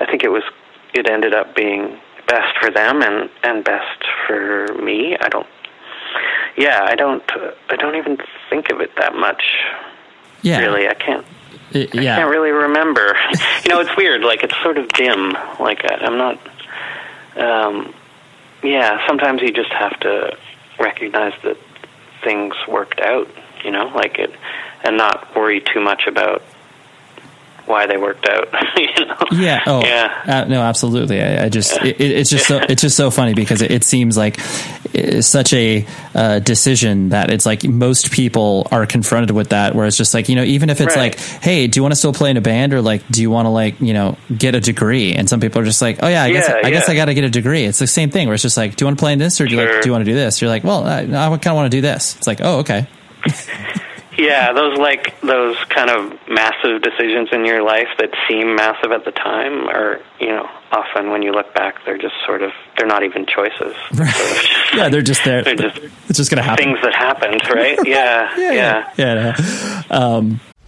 [0.00, 0.42] I think it was
[0.94, 5.16] it ended up being best for them and and best for me.
[5.20, 5.46] I don't
[6.58, 7.22] yeah, I don't.
[7.70, 8.18] I don't even
[8.50, 9.42] think of it that much.
[10.42, 11.24] Yeah, Really, I can't.
[11.72, 13.16] It- I can't really remember.
[13.64, 14.22] you know, it's weird.
[14.22, 15.32] Like it's sort of dim.
[15.60, 16.38] Like I, I'm not.
[17.36, 17.94] Um,
[18.62, 20.36] yeah, sometimes you just have to
[20.78, 21.56] recognize that
[22.24, 23.28] things worked out.
[23.64, 24.32] You know, like it,
[24.84, 26.42] and not worry too much about
[27.68, 28.48] why they worked out.
[28.76, 29.16] you know.
[29.32, 29.62] Yeah.
[29.66, 30.22] Oh, Yeah.
[30.26, 31.22] Uh, no, absolutely.
[31.22, 33.84] I, I just, it, it- it's just, so, it's just so funny because it, it
[33.84, 34.38] seems like
[34.94, 39.86] it's such a uh, decision that it's like most people are confronted with that, where
[39.86, 41.12] it's just like you know, even if it's Right.
[41.16, 43.30] like, hey, do you want to still play in a band, or like, do you
[43.30, 45.12] want to like you know get a degree?
[45.14, 46.94] And some people are just like, oh yeah, I guess, Yeah, I guess yeah.
[46.94, 47.64] I got to get a degree.
[47.64, 49.40] It's the same thing where it's just like, do you want to play in this,
[49.40, 50.40] or do you like, do you want to do this?
[50.40, 52.16] You're like, well, I, I kind of want to do this.
[52.16, 52.86] It's like, oh, okay.
[54.18, 59.04] Yeah, those like those kind of massive decisions in your life that seem massive at
[59.04, 62.86] the time are, you know, often when you look back, they're just sort of they're
[62.86, 63.74] not even choices.
[63.94, 64.48] Right.
[64.74, 65.42] Yeah, they're just there.
[65.42, 66.62] They're just It's just gonna happen.
[66.64, 67.78] things that happened, right?
[67.86, 68.92] Yeah, yeah.
[68.98, 69.36] yeah.
[69.38, 69.82] yeah.
[69.90, 70.40] Um,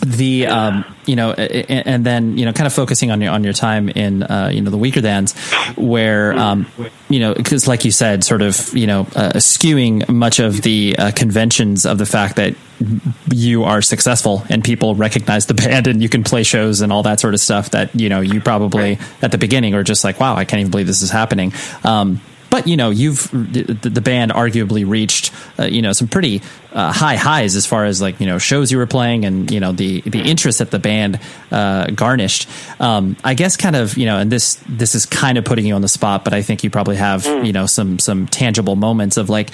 [0.00, 3.44] the um, you know and, and, then you know kind of focusing on your on
[3.44, 5.34] your time in uh, you know the Weakerthans
[5.76, 6.66] where um,
[7.08, 10.96] you know because like you said sort of you know uh, skewing much of the
[10.98, 12.54] uh, conventions of the fact that
[13.30, 17.02] you are successful and people recognize the band and you can play shows and all
[17.02, 20.18] that sort of stuff that you know you probably at the beginning are just like
[20.18, 21.52] wow I can't even believe this is happening.
[21.84, 22.20] Um,
[22.50, 26.42] but you know, you've the, the band arguably reached uh, you know some pretty
[26.72, 29.60] uh, high highs as far as like you know shows you were playing and you
[29.60, 32.48] know the the interest that the band uh, garnished.
[32.80, 35.74] Um, I guess kind of you know, and this this is kind of putting you
[35.74, 37.46] on the spot, but I think you probably have mm.
[37.46, 39.50] you know some some tangible moments of like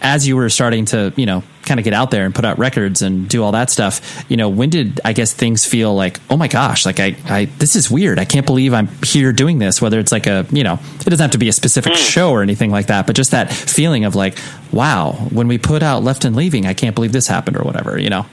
[0.00, 2.58] as you were starting to you know kind of get out there and put out
[2.58, 6.20] records and do all that stuff, you know, when did I guess things feel like,
[6.30, 8.18] oh my gosh, like I, I this is weird.
[8.18, 9.82] I can't believe I'm here doing this.
[9.82, 11.96] Whether it's like a, you know, it doesn't have to be a specific mm.
[11.96, 14.38] show or anything like that, but just that feeling of like,
[14.76, 17.98] wow, when we put out Left and Leaving, I can't believe this happened or whatever,
[17.98, 18.26] you know.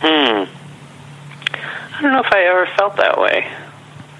[0.00, 0.44] Hmm.
[1.94, 3.50] I don't know if I ever felt that way.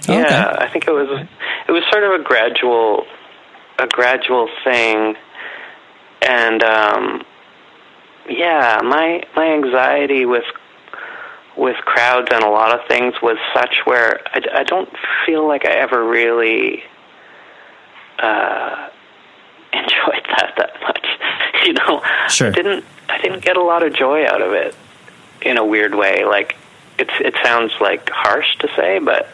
[0.08, 0.56] Oh, yeah.
[0.58, 1.26] I think it was
[1.68, 3.06] it was sort of a gradual
[3.78, 5.16] a gradual thing,
[6.22, 7.24] and um,
[8.28, 10.44] yeah, my my anxiety with
[11.56, 14.90] with crowds and a lot of things was such where I, I don't
[15.24, 16.82] feel like I ever really
[18.18, 18.88] uh,
[19.72, 20.65] enjoyed that that.
[21.70, 22.48] you know, sure.
[22.48, 24.74] I didn't I didn't get a lot of joy out of it
[25.42, 26.24] in a weird way.
[26.24, 26.56] Like
[26.98, 29.28] it's it sounds like harsh to say, but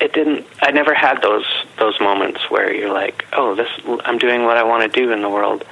[0.00, 0.46] it didn't.
[0.60, 1.46] I never had those
[1.78, 3.68] those moments where you're like, oh, this
[4.04, 5.64] I'm doing what I want to do in the world.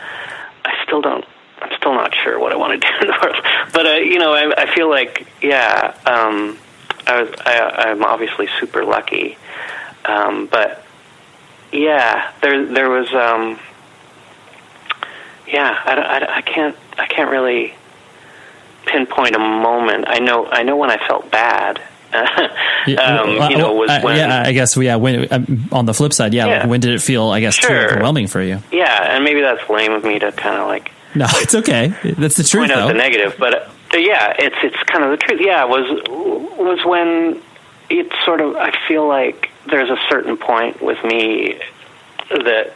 [0.64, 1.24] I still don't
[1.60, 3.44] I'm still not sure what I want to do in the world.
[3.72, 6.58] But uh, you know, I, I feel like yeah, um,
[7.06, 9.36] I was I, I'm obviously super lucky,
[10.04, 10.84] um, but
[11.72, 13.58] yeah, there there was um,
[15.52, 17.74] yeah, I, I, I can't I can't really
[18.86, 20.06] pinpoint a moment.
[20.08, 21.80] I know I know when I felt bad.
[22.12, 22.26] um,
[22.88, 24.96] you know, was when, yeah, I guess yeah.
[24.96, 26.58] When um, on the flip side, yeah, yeah.
[26.60, 27.30] Like when did it feel?
[27.30, 27.70] I guess sure.
[27.70, 28.58] too overwhelming for you.
[28.72, 31.94] Yeah, and maybe that's lame of me to kind of like no, it's okay.
[32.18, 32.68] That's the truth.
[32.68, 32.88] Point out though.
[32.88, 35.40] the negative, but uh, yeah, it's it's kind of the truth.
[35.40, 35.84] Yeah, was
[36.58, 37.40] was when
[37.90, 41.60] it sort of I feel like there's a certain point with me
[42.30, 42.74] that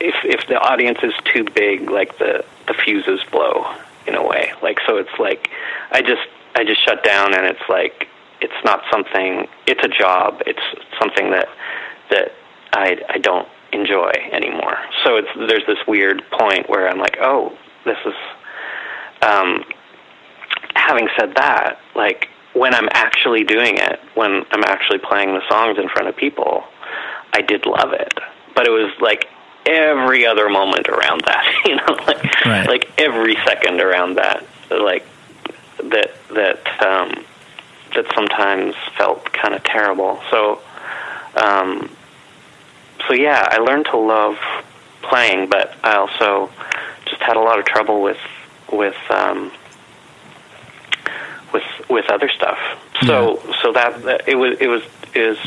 [0.00, 3.74] if if the audience is too big, like the the fuses blow
[4.06, 4.52] in a way.
[4.62, 5.50] Like so, it's like
[5.92, 8.08] I just I just shut down, and it's like
[8.40, 9.48] it's not something.
[9.66, 10.42] It's a job.
[10.46, 10.62] It's
[10.98, 11.48] something that
[12.10, 12.32] that
[12.72, 14.78] I I don't enjoy anymore.
[15.04, 18.14] So it's there's this weird point where I'm like, oh, this is.
[19.20, 19.64] Um,
[20.76, 25.78] having said that, like when I'm actually doing it, when I'm actually playing the songs
[25.78, 26.64] in front of people,
[27.32, 28.14] I did love it.
[28.54, 29.28] But it was like
[29.66, 32.66] every other moment around that, you know, like Right.
[32.68, 35.04] like every second around that, like
[35.82, 37.24] that that um,
[37.94, 40.20] that sometimes felt kind of terrible.
[40.30, 40.60] So,
[41.36, 41.90] um,
[43.06, 44.38] so yeah, I learned to love
[45.02, 46.50] playing, but I also
[47.06, 48.18] just had a lot of trouble with
[48.72, 49.50] with um,
[51.52, 52.58] with with other stuff.
[53.06, 54.82] So so that, that it was it was
[55.14, 55.38] is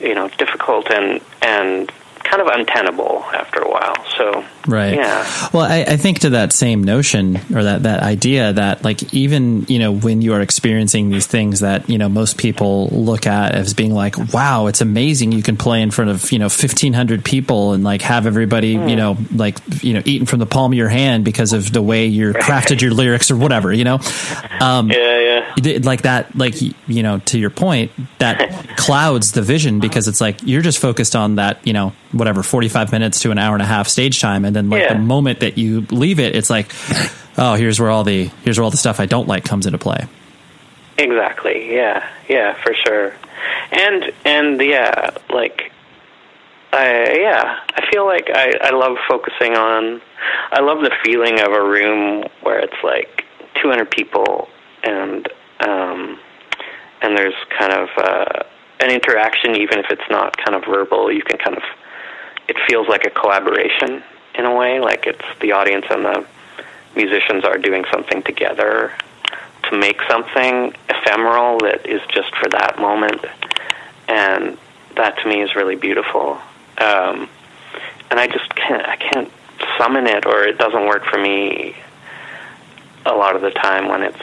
[0.00, 1.90] you know difficult and and
[2.34, 3.94] kind of untenable after a while.
[4.16, 4.94] So Right.
[4.94, 5.50] yeah.
[5.52, 9.66] Well, I, I think to that same notion or that, that idea that like even,
[9.68, 13.54] you know, when you are experiencing these things that, you know, most people look at
[13.54, 15.32] as being like, wow, it's amazing.
[15.32, 18.96] You can play in front of, you know, 1500 people and like have everybody, you
[18.96, 22.06] know, like, you know, eating from the palm of your hand because of the way
[22.06, 24.00] you're crafted your lyrics or whatever, you know?
[24.60, 25.78] Um, yeah, yeah.
[25.82, 30.40] like that like you know to your point that clouds the vision because it's like
[30.42, 31.92] you're just focused on that you know
[32.24, 34.94] whatever 45 minutes to an hour and a half stage time and then like Yeah.
[34.94, 36.72] the moment that you leave it it's like
[37.36, 39.78] oh here's where all the here's where all the stuff i don't like comes into
[39.78, 40.06] play
[40.96, 41.74] Exactly.
[41.74, 42.08] Yeah.
[42.28, 43.12] Yeah, for sure.
[43.72, 45.72] And and yeah, like
[46.72, 50.00] I yeah, I feel like I I love focusing on
[50.52, 53.24] I love the feeling of a room where it's like
[53.60, 54.48] 200 people
[54.84, 55.28] and
[55.66, 56.18] um
[57.02, 58.44] and there's kind of uh
[58.78, 61.62] an interaction even if it's not kind of verbal, you can kind of
[62.48, 64.02] it feels like a collaboration
[64.36, 66.26] in a way, like it's the audience and the
[66.96, 68.92] musicians are doing something together
[69.70, 73.24] to make something ephemeral that is just for that moment,
[74.08, 74.58] and
[74.96, 76.38] that to me is really beautiful.
[76.78, 77.28] Um,
[78.10, 79.30] and I just can't I can't
[79.78, 81.74] summon it, or it doesn't work for me
[83.06, 84.22] a lot of the time when it's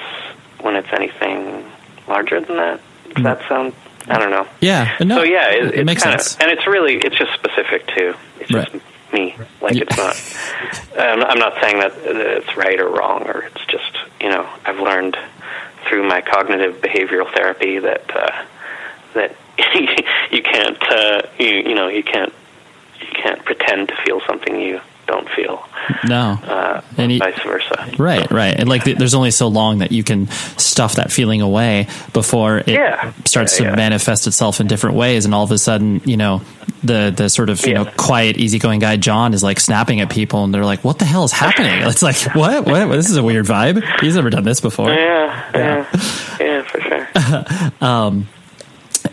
[0.62, 1.66] when it's anything
[2.08, 2.82] larger than that.
[3.16, 3.74] Does that sound?
[4.08, 4.48] I don't know.
[4.62, 7.34] yeah no so yeah, it, it it's makes sense Of, and it's really it's just
[7.34, 8.72] specific to it's Right.
[8.72, 9.36] just me.
[9.62, 10.16] Like it's not.
[10.98, 14.80] Um, I'm not saying that it's right or wrong, or it's just you know I've
[14.80, 15.18] learned
[15.88, 18.46] through my cognitive behavioral therapy that uh,
[19.16, 19.36] that
[20.32, 22.34] you can't uh, you you know you can't
[23.02, 24.80] you can't pretend to feel something you
[25.12, 25.56] don't feel.
[26.08, 27.78] no Uh, And vice versa.
[27.98, 31.88] right right and like there's only so long that you can stuff that feeling away
[32.14, 33.12] before it Yeah.
[33.26, 33.76] starts Yeah, to yeah.
[33.76, 36.42] manifest itself in different ways and all of a sudden you know
[36.84, 40.44] the the sort of you know quiet easygoing guy john is like snapping at people
[40.44, 43.24] and they're like what the hell is happening it's like what what this is a
[43.24, 45.86] weird vibe he's never done this before Yeah, yeah,
[46.40, 47.08] yeah, for sure.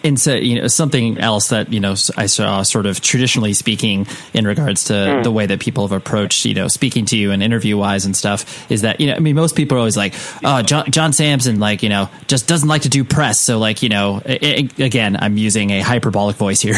[0.05, 4.07] and so you know something else that you know I saw sort of traditionally speaking
[4.35, 7.43] in regards to the way that people have approached you know speaking to you and
[7.43, 10.15] interview wise and stuff is that you know I mean most people are always like
[10.45, 13.83] oh John, John Samson like you know just doesn't like to do press so like
[13.83, 16.75] you know i i again I'm using a hyperbolic voice here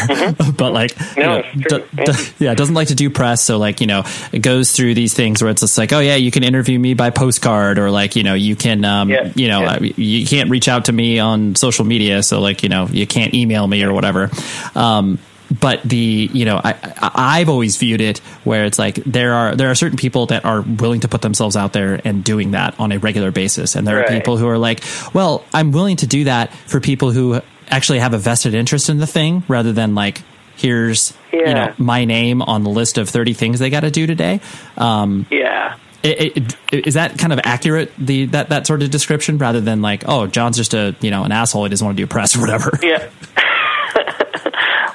[0.57, 3.87] but like you know, d- d- yeah doesn't like to do press so like you
[3.87, 6.77] know it goes through these things where it's just like oh yeah you can interview
[6.79, 9.79] me by postcard or like you know you can um Yeah, you know yeah.
[9.81, 13.33] You can't reach out to me on social media so like you know you can't
[13.33, 14.29] email me or whatever.
[14.75, 15.19] Um
[15.59, 16.75] but the you know I,
[17.13, 20.61] I've always viewed it where it's like there are there are certain people that are
[20.61, 23.75] willing to put themselves out there and doing that on a regular basis.
[23.75, 24.81] And there are people who are like
[25.13, 28.97] well I'm willing to do that for people who actually have a vested interest in
[28.97, 30.21] the thing rather than like
[30.55, 34.07] here's you know my name on the list of 30 things they got to do
[34.07, 34.39] today.
[34.77, 35.75] Um Yeah.
[36.03, 39.81] It, it, is that kind of accurate the that that sort of description rather than
[39.81, 42.35] like oh John's just a you know an asshole he doesn't want to do press
[42.35, 43.09] or whatever Yeah.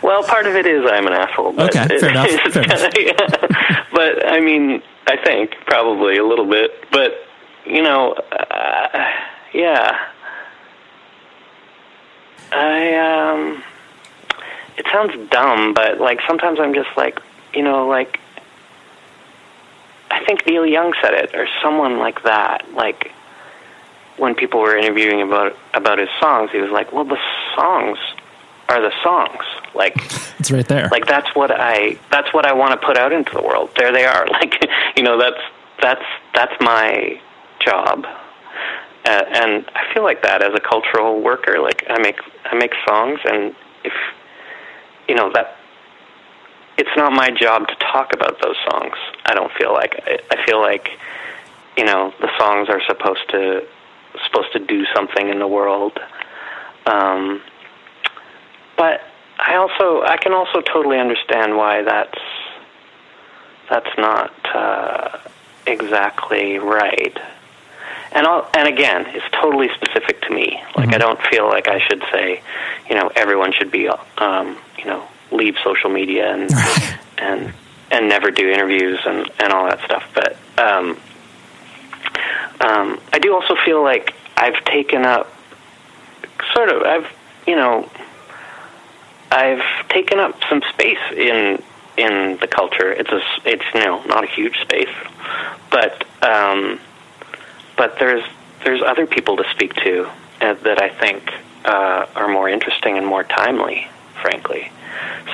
[0.03, 1.53] well, part of it is I'm an asshole.
[1.53, 3.83] But Okay, fair enough, fair kinda- yeah.
[3.93, 6.73] But I mean, I think probably a little bit.
[6.91, 7.13] But
[7.67, 9.11] you know, uh,
[9.53, 9.99] yeah.
[12.53, 13.63] I um.
[14.79, 17.19] It sounds dumb, but like sometimes I'm just like,
[17.55, 18.21] you know, like.
[20.17, 22.73] I think Neil Young said it, or someone like that.
[22.73, 23.13] Like
[24.17, 27.19] when people were interviewing about about his songs, he was like, "Well, the
[27.55, 27.99] songs
[28.71, 29.45] are the songs.
[29.75, 29.95] Like,
[30.39, 33.35] it's right there like that's what I that's what I want to put out into
[33.35, 33.71] the world.
[33.77, 34.27] There they are.
[34.37, 34.55] Like,
[34.97, 35.43] you know, that's
[35.83, 36.05] that's
[36.35, 37.21] that's my
[37.61, 38.07] job."
[39.05, 41.61] Uh, and I feel like that as a cultural worker.
[41.61, 43.55] Like, I make I make songs, and
[43.85, 43.93] if
[45.09, 45.57] you know that
[46.79, 48.97] it's not my job to talk about those songs.
[49.25, 50.91] I don't feel like I, I feel like
[51.77, 53.67] you know the songs are supposed to
[54.27, 55.99] supposed to do something in the world.
[56.87, 57.43] Um,
[58.77, 59.01] but
[59.39, 62.19] I also I can also totally understand why that's
[63.69, 65.19] that's not uh,
[65.67, 67.19] exactly right.
[68.13, 70.63] and I'll, and again, it's totally specific to me.
[70.77, 72.43] Like I don't feel like I should say,
[72.89, 76.51] you know, everyone should be, um, you know, leave social media and
[77.19, 77.53] and
[77.91, 80.05] and never do interviews and and all that stuff.
[80.15, 80.99] But um,
[82.61, 85.33] um, I do also feel like I've taken up
[86.55, 87.11] sort of I've
[87.47, 87.89] you know
[89.31, 91.63] I've taken up some space in
[91.97, 92.93] in the culture.
[92.93, 94.95] It's a it's you know not a huge space,
[95.71, 96.81] but um,
[97.77, 98.25] but there's
[98.65, 100.09] there's other people to speak to
[100.41, 101.33] uh, that I think
[101.65, 103.87] uh, are more interesting and more timely,
[104.23, 104.71] frankly.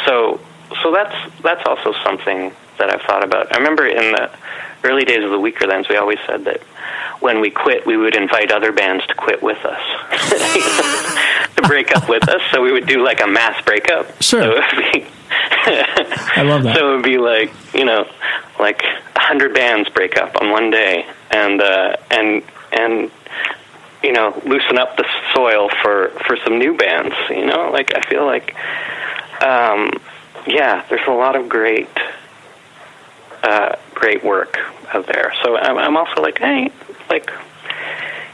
[0.07, 0.41] So
[0.83, 3.55] so that's that's also something that I've thought about.
[3.55, 4.31] I remember in the
[4.85, 6.63] early days of the Weakerthans, we always said that
[7.21, 9.81] when we quit, we would invite other bands to quit with us,
[11.57, 12.41] to break up with us.
[12.51, 14.21] So we would do like a mass breakup.
[14.21, 14.43] Sure.
[14.43, 15.07] So it would be
[15.65, 16.77] I love that.
[16.79, 18.09] so it would be like you know,
[18.59, 22.43] like a hundred bands break up on one day, and uh, and
[22.73, 23.11] and
[24.03, 27.15] you know, loosen up the soil for for some new bands.
[27.31, 28.55] You know, like I feel like,
[29.43, 29.91] um,
[30.47, 31.89] yeah, there's a lot of great,
[33.43, 34.59] uh, great work
[34.93, 35.33] out there.
[35.43, 36.71] So I'm, I'm also like, hey,
[37.09, 37.31] like,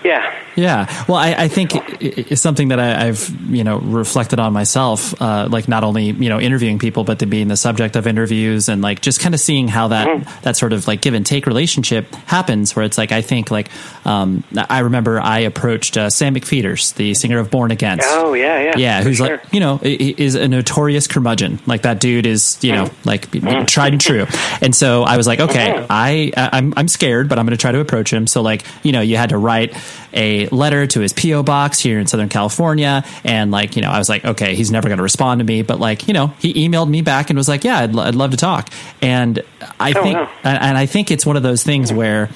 [0.04, 4.52] yeah, Yeah, well, I, I think it's something that I, I've you know reflected on
[4.52, 8.06] myself, uh, like not only you know interviewing people, but to being the subject of
[8.06, 11.24] interviews and like just kind of seeing how that that sort of like give and
[11.26, 12.74] take relationship happens.
[12.76, 13.70] Where it's like I think like
[14.04, 18.06] um, I remember I approached uh, Sam McPheeters, the singer of Born Against.
[18.08, 19.36] oh yeah, yeah, Yeah, who's sure.
[19.38, 21.58] like you know is a notorious curmudgeon.
[21.66, 23.30] Like that dude is you know like
[23.66, 24.26] tried and true.
[24.60, 27.72] And so I was like, okay, I I'm I'm scared, but I'm going to try
[27.72, 28.26] to approach him.
[28.26, 29.74] So like you know you had to write
[30.12, 33.98] a letter to his PO box here in Southern California, and like you know I
[33.98, 36.54] was like, okay, he's never going to respond to me, but like you know he
[36.68, 38.70] emailed me back and was like, yeah, I'd, lo- I'd love to talk.
[39.02, 39.42] And
[39.80, 40.30] I Oh, think wow.
[40.44, 42.28] and, I think it's one of those things where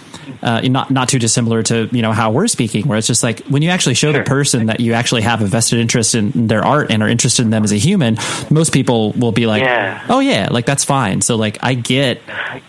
[0.42, 3.40] uh, not not too dissimilar to you know how we're speaking, where it's just like
[3.46, 6.64] when you actually show the person that you actually have a vested interest in their
[6.64, 8.16] art and are interested in them as a human,
[8.50, 10.05] most people will be like, Yeah.
[10.09, 11.20] oh yeah, like that's fine.
[11.22, 12.20] So like I get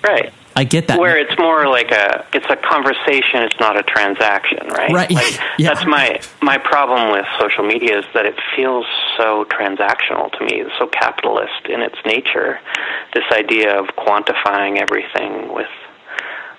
[0.04, 0.34] right.
[0.56, 1.00] I get that.
[1.00, 4.92] Where it's more like a it's a conversation, it's not a transaction, right?
[4.92, 5.12] Right.
[5.12, 5.74] Like, Yeah.
[5.74, 8.86] That's my my problem with social media is that it feels
[9.18, 12.60] so transactional to me, so capitalist in its nature.
[13.14, 15.70] This idea of quantifying everything with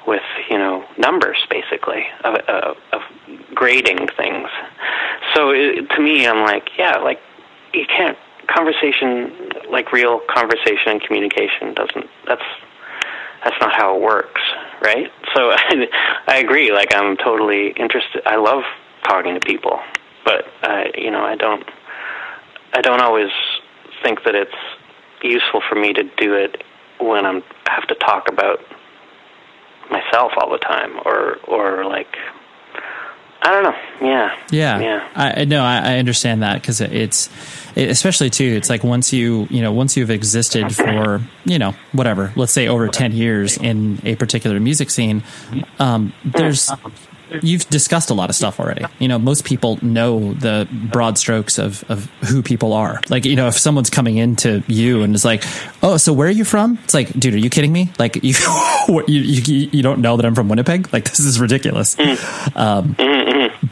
[0.07, 3.01] with you know numbers, basically of, of, of
[3.55, 4.49] grading things.
[5.35, 7.21] So it, to me, I'm like, yeah, like
[7.73, 9.33] you can't conversation
[9.71, 12.43] like real conversation and communication doesn't that's
[13.43, 14.41] that's not how it works,
[14.81, 15.11] right?
[15.35, 15.87] So I,
[16.29, 16.73] I agree.
[16.73, 18.23] Like I'm totally interested.
[18.27, 18.63] I love
[19.05, 19.81] talking to people,
[20.25, 21.65] but uh, you know, I don't.
[22.77, 23.31] I don't always
[24.03, 24.51] think that it's
[25.23, 26.65] useful for me to do it
[27.01, 28.61] when I'm have to talk about
[29.91, 32.17] myself all the time, or or like
[33.43, 33.77] I don't know.
[34.09, 34.35] Yeah.
[34.51, 35.09] Yeah, Yeah.
[35.15, 37.33] I I- no, I, I understand that because it's, it,
[37.77, 38.45] especially too.
[38.57, 42.69] It's like once you, you know, once you've existed for, you know, whatever, let's say
[42.69, 45.23] over ten years in a particular music scene,
[45.79, 46.71] um, there's,
[47.43, 48.85] you've discussed a lot of stuff already.
[48.99, 53.01] You know, most people know the broad strokes of of who people are.
[53.09, 55.43] Like, you know, if someone's coming into you and is like,
[55.83, 57.91] "Oh, so where are you from?" It's like, dude, are you kidding me?
[57.99, 58.35] Like, you,
[58.87, 60.93] what, you, you, you don't know that I'm from Winnipeg?
[60.93, 61.97] Like, this is ridiculous.
[62.55, 62.97] Um,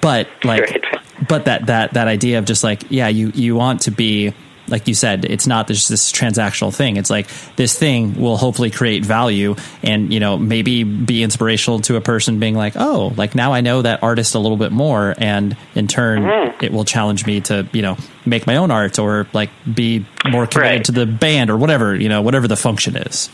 [0.00, 0.84] but like.
[1.28, 4.32] But that that that idea of just like yeah you you want to be
[4.68, 8.70] like you said it's not just this transactional thing it's like this thing will hopefully
[8.70, 13.34] create value and you know maybe be inspirational to a person being like oh like
[13.34, 16.64] now i know that artist a little bit more and in turn Mm-hmm.
[16.64, 20.46] it will challenge me to you know make my own art or like be more
[20.46, 20.84] committed Right.
[20.86, 23.28] to the band or whatever you know whatever the function is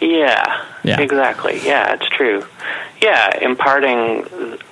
[0.00, 1.00] Yeah, Yeah.
[1.00, 1.60] exactly.
[1.64, 2.44] Yeah, it's true.
[3.02, 4.26] Yeah, imparting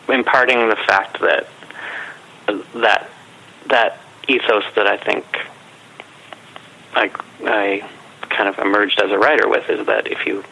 [0.08, 1.48] imparting the fact that
[2.74, 3.08] that
[3.68, 5.24] that ethos that I think
[6.94, 7.10] I
[7.44, 7.88] I
[8.30, 10.44] kind of emerged as a writer with is that if you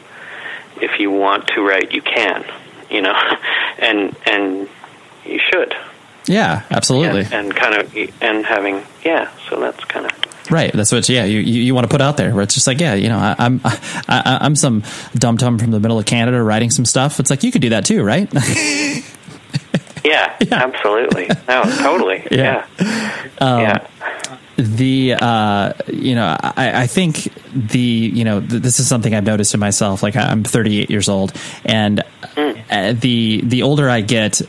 [0.80, 2.45] if you want to write, you can,
[2.90, 3.14] you know,
[3.78, 4.68] and and
[5.24, 5.74] you should.
[6.26, 10.12] yeah absolutely And, and kind of and having yeah, so that's kind of
[10.51, 10.70] Right.
[10.74, 11.09] That's what.
[11.09, 11.24] Yeah.
[11.24, 13.16] You you, you want to put out there where it's just like, yeah, you know,
[13.16, 13.78] I, I'm I,
[14.09, 14.82] I- I'm some
[15.14, 17.18] dum dum from the middle of Canada writing some stuff.
[17.18, 18.30] It's like you could do that too, right?
[20.05, 21.28] yeah, absolutely.
[21.48, 22.26] No, totally.
[22.30, 22.66] Yeah.
[22.78, 23.26] Yeah.
[23.38, 23.86] Um, yeah.
[24.57, 29.24] the uh, you know, I, I think the you know th- this is something I've
[29.24, 30.02] noticed in myself.
[30.02, 31.32] Like I'm 38 years old,
[31.64, 32.02] and
[32.36, 34.40] uh, the the older I get,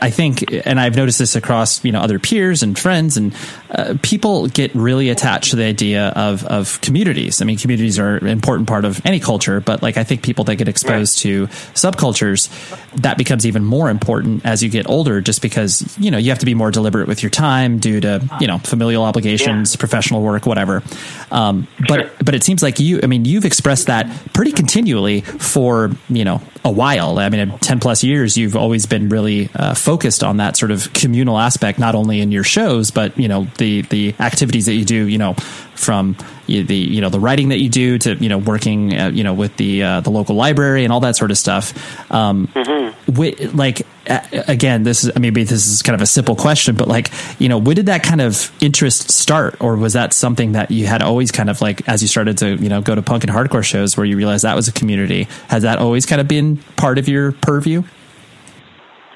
[0.00, 3.34] I think, and I've noticed this across you know other peers and friends, and
[3.70, 7.42] uh, people get really attached to the idea of of communities.
[7.42, 10.44] I mean, communities are an important part of any culture, but like I think people
[10.44, 12.48] that get exposed to subcultures,
[13.02, 16.38] that becomes even more important as you get older, just because you know you have
[16.38, 20.46] to be more deliberate with your time due to you know familial obligations, professional work,
[20.46, 20.82] whatever.
[21.30, 25.90] Um, but but it seems like you, I mean, you've expressed that pretty continually for
[26.08, 27.18] you know a while.
[27.18, 30.70] I mean, in ten plus years, you've always been really uh, focused on that sort
[30.70, 34.74] of communal aspect, not only in your shows, but you know the the activities that
[34.74, 35.06] you do.
[35.06, 35.34] You know,
[35.74, 36.16] from
[36.46, 39.34] the you know the writing that you do to you know working uh, you know
[39.34, 41.72] with the uh, the local library and all that sort of stuff.
[42.12, 42.48] Um,
[43.06, 46.88] wi- like a- again, this is maybe this is kind of a simple question, but
[46.88, 50.70] like you know, when did that kind of interest start, or was that something that
[50.70, 53.24] you had always kind of like as you started to you know go to punk
[53.24, 55.26] and hardcore shows where you realized that was a community?
[55.48, 57.82] Has that always kind of been part of your purview?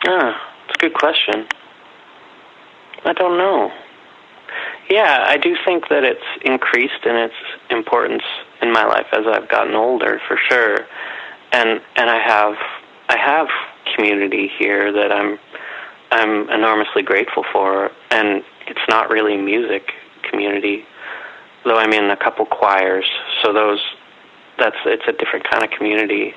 [0.07, 0.48] Ah, it's
[0.79, 1.47] good question.
[3.05, 3.71] I don't know.
[4.91, 7.35] Yeah, I do think that it's increased in its
[7.71, 8.23] importance
[8.63, 10.87] in my life as I've gotten older, for sure.
[11.53, 12.55] And and I have
[13.09, 13.49] I have
[13.95, 15.39] community here that I'm
[16.11, 20.85] I'm enormously grateful for, and it's not really music community,
[21.65, 23.05] though I'm in a couple choirs.
[23.43, 23.81] So those
[24.59, 26.35] that's it's a different kind of community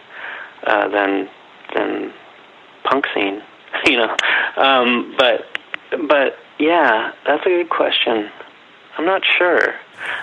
[0.67, 1.29] uh, than
[1.73, 2.13] than
[2.83, 3.41] punk scene,
[3.85, 4.15] you know.
[4.55, 5.47] Um, but
[6.07, 8.29] but yeah, that's a good question.
[8.97, 9.75] I'm not sure.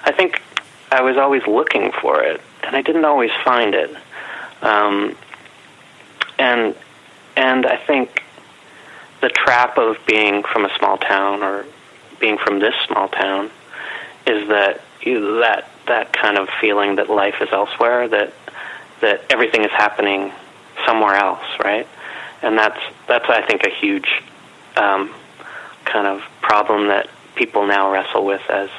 [0.04, 0.42] I think
[0.90, 3.94] I was always looking for it, and I didn't always find it.
[4.62, 5.16] Um,
[6.38, 6.74] and
[7.36, 8.22] and I think
[9.20, 11.64] the trap of being from a small town or
[12.20, 13.50] being from this small town
[14.26, 18.32] is that you, that that kind of feeling that life is elsewhere, that
[19.00, 20.32] that everything is happening
[20.86, 21.86] somewhere else, right?
[22.42, 24.08] And that's that's I think a huge
[24.76, 25.14] um,
[25.84, 28.70] kind of problem that people now wrestle with as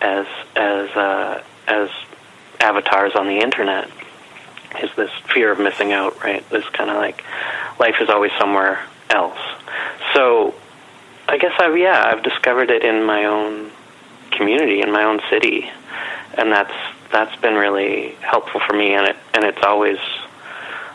[0.00, 0.26] as
[0.56, 1.90] as uh, as
[2.60, 3.90] avatars on the internet
[4.82, 6.48] is this fear of missing out, right?
[6.50, 7.24] This kind of like
[7.80, 9.38] life is always somewhere else.
[10.14, 10.54] So
[11.28, 13.70] I guess I've yeah I've discovered it in my own
[14.30, 15.68] community in my own city,
[16.36, 16.74] and that's
[17.10, 19.98] that's been really helpful for me, and it and it's always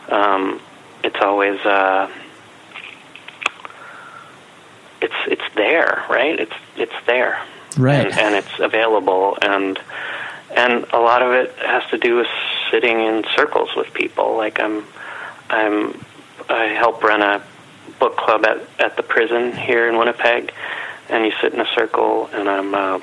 [0.08, 0.60] um,
[1.04, 2.10] it's always uh,
[5.00, 6.38] it's it's there, right?
[6.38, 7.40] It's it's there,
[7.76, 8.06] Right.
[8.06, 9.78] and, and it's available, and
[10.54, 12.28] and a lot of it has to do with
[12.70, 14.36] sitting in circles with people.
[14.36, 14.84] Like I'm
[15.50, 16.04] I'm
[16.48, 17.42] I help run a
[17.98, 20.52] book club at at the prison here in Winnipeg,
[21.10, 23.02] and you sit in a circle, and I'm a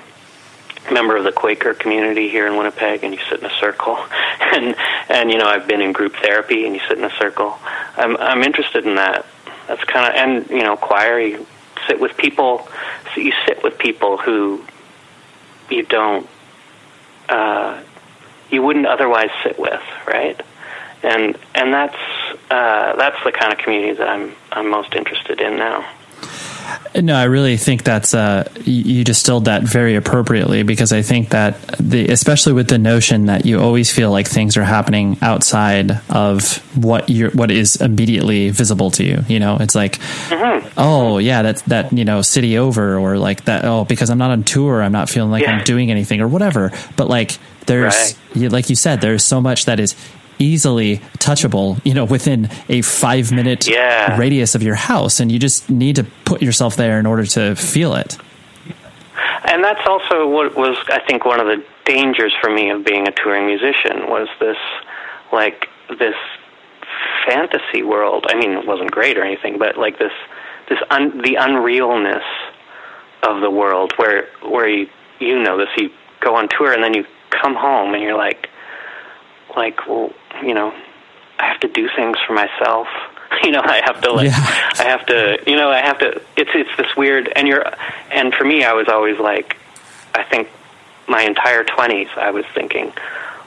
[0.92, 3.98] member of the Quaker community here in Winnipeg, and you sit in a circle,
[4.40, 4.76] and
[5.10, 7.58] and you know I've been in group therapy, and you sit in a circle.
[8.02, 9.26] I'm I'm interested in that.
[9.68, 11.20] That's kind of and you know choir.
[11.20, 11.48] You
[11.88, 12.68] sit with people.
[13.14, 14.64] So you sit with people who
[15.70, 16.28] you don't
[17.30, 17.82] uh,
[18.50, 20.40] you wouldn't otherwise sit with, right?
[21.04, 21.98] And and that's
[22.52, 25.90] uh, that's the kind of community that I'm I'm most interested in now.
[26.96, 31.60] No, I really think that's uh, you distilled that very appropriately because I think that
[31.80, 36.58] the especially with the notion that you always feel like things are happening outside of
[36.76, 39.24] what you what is immediately visible to you.
[39.28, 40.00] You know, it's like,
[40.78, 43.64] oh yeah, that's that you know city over or like that.
[43.64, 46.72] Oh, because I'm not on tour, I'm not feeling like I'm doing anything or whatever.
[46.98, 47.38] But like
[47.68, 49.96] there's you, like you said, there's so much that is
[50.42, 54.18] easily touchable you know within a five minute Yeah.
[54.18, 57.56] radius of your house and you just need to put yourself there in order to
[57.56, 58.18] feel it
[59.44, 63.08] And that's also what was, I think, one of the dangers for me of being
[63.08, 64.58] a touring musician was this,
[65.34, 65.68] like,
[66.00, 66.16] this
[67.28, 68.26] fantasy world.
[68.30, 70.12] I mean, it wasn't great or anything, but like this,
[70.70, 72.24] this un, the unrealness
[73.24, 74.88] of the world, where where you
[75.20, 75.90] you know this, you
[76.22, 78.48] go on tour and then you come home and you're like,
[79.56, 80.12] like, well,
[80.44, 80.74] you know,
[81.40, 82.88] I have to do things for myself.
[83.44, 86.22] You know, I have to like, I have to, you know, I have to.
[86.36, 87.66] It's it's this weird, and you're,
[88.12, 89.56] and for me, I was always like,
[90.14, 90.50] I think
[91.08, 92.92] my entire twenties, I was thinking,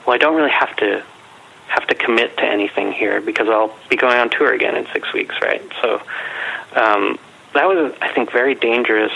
[0.05, 1.05] well, I don't really have to
[1.69, 5.13] have to commit to anything here because I'll be going on tour again in six
[5.13, 5.63] weeks, right?
[5.83, 6.03] So
[6.75, 7.19] um,
[7.53, 9.13] that was, I think, very dangerous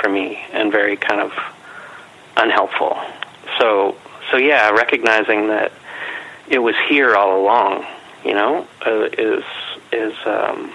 [0.00, 1.32] for me and very kind of
[2.36, 2.98] unhelpful.
[3.58, 3.96] So,
[4.30, 5.72] so yeah, recognizing that
[6.50, 7.86] it was here all along,
[8.24, 9.44] you know, uh, is
[9.92, 10.72] is um,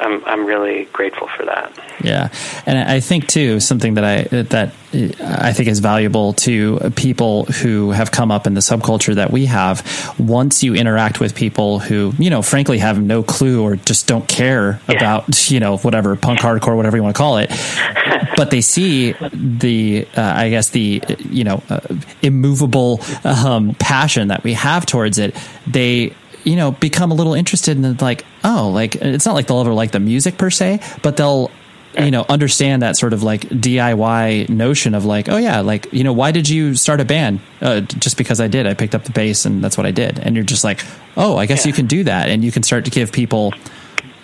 [0.00, 1.72] I'm I'm really grateful for that.
[2.02, 2.28] Yeah,
[2.66, 4.72] and I think too something that I that
[5.20, 9.46] I think is valuable to people who have come up in the subculture that we
[9.46, 10.14] have.
[10.18, 14.26] Once you interact with people who you know, frankly, have no clue or just don't
[14.28, 14.96] care yeah.
[14.96, 17.50] about you know whatever punk hardcore, whatever you want to call it,
[18.36, 21.80] but they see the uh, I guess the you know uh,
[22.22, 25.36] immovable um, passion that we have towards it.
[25.66, 26.14] They
[26.48, 29.74] you know, become a little interested in like, oh, like it's not like they'll ever
[29.74, 31.50] like the music per se, but they'll
[31.98, 36.04] you know understand that sort of like DIY notion of like, oh yeah, like you
[36.04, 37.40] know, why did you start a band?
[37.60, 40.18] Uh, just because I did, I picked up the bass and that's what I did.
[40.18, 40.80] And you're just like,
[41.18, 41.68] oh, I guess yeah.
[41.68, 43.52] you can do that, and you can start to give people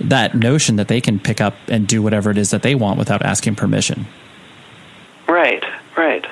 [0.01, 2.99] that notion that they can pick up and do whatever it is that they want
[2.99, 4.07] without asking permission.
[5.29, 5.63] Right.
[5.97, 6.27] Right.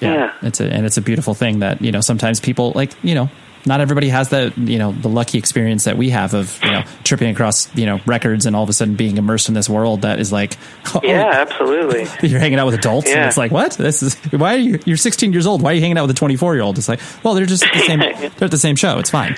[0.00, 0.32] Yeah, yeah.
[0.42, 3.28] it's a and it's a beautiful thing that you know sometimes people like you know
[3.66, 6.84] not everybody has the you know the lucky experience that we have of you know
[7.04, 10.02] tripping across you know records and all of a sudden being immersed in this world
[10.02, 10.56] that is like
[10.94, 12.06] oh, yeah absolutely.
[12.28, 13.16] you're hanging out with adults yeah.
[13.16, 13.72] and it's like what?
[13.72, 15.62] This is why are you you're 16 years old.
[15.62, 17.64] Why are you hanging out with a 24 year old it's like well they're just
[17.72, 17.98] the same
[18.38, 18.98] they're at the same show.
[18.98, 19.36] It's fine.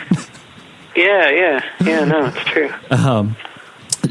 [0.95, 1.65] Yeah yeah.
[1.85, 2.73] Yeah no it's true.
[2.91, 3.37] Um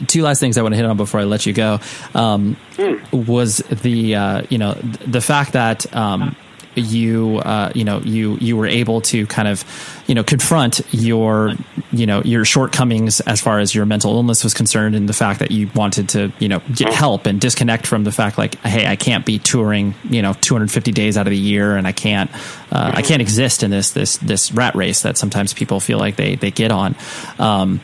[0.08, 1.80] two last things I want to hit on before I let you go.
[2.16, 3.28] Um, mm.
[3.28, 6.36] was the uh, you know the fact that um,
[6.76, 9.64] you uh, you know you you were able to kind of
[10.08, 11.54] you know confront your
[11.92, 15.40] you know your shortcomings as far as your mental illness was concerned and the fact
[15.40, 16.94] that you wanted to you know get mm-hmm.
[16.94, 20.92] help and disconnect from the fact like hey I can't be touring you know 250
[20.92, 22.32] days out of the year and I can't
[22.72, 26.16] uh, I can't exist in this this this rat race that sometimes people feel like
[26.16, 26.96] they they get on.
[27.38, 27.82] Um,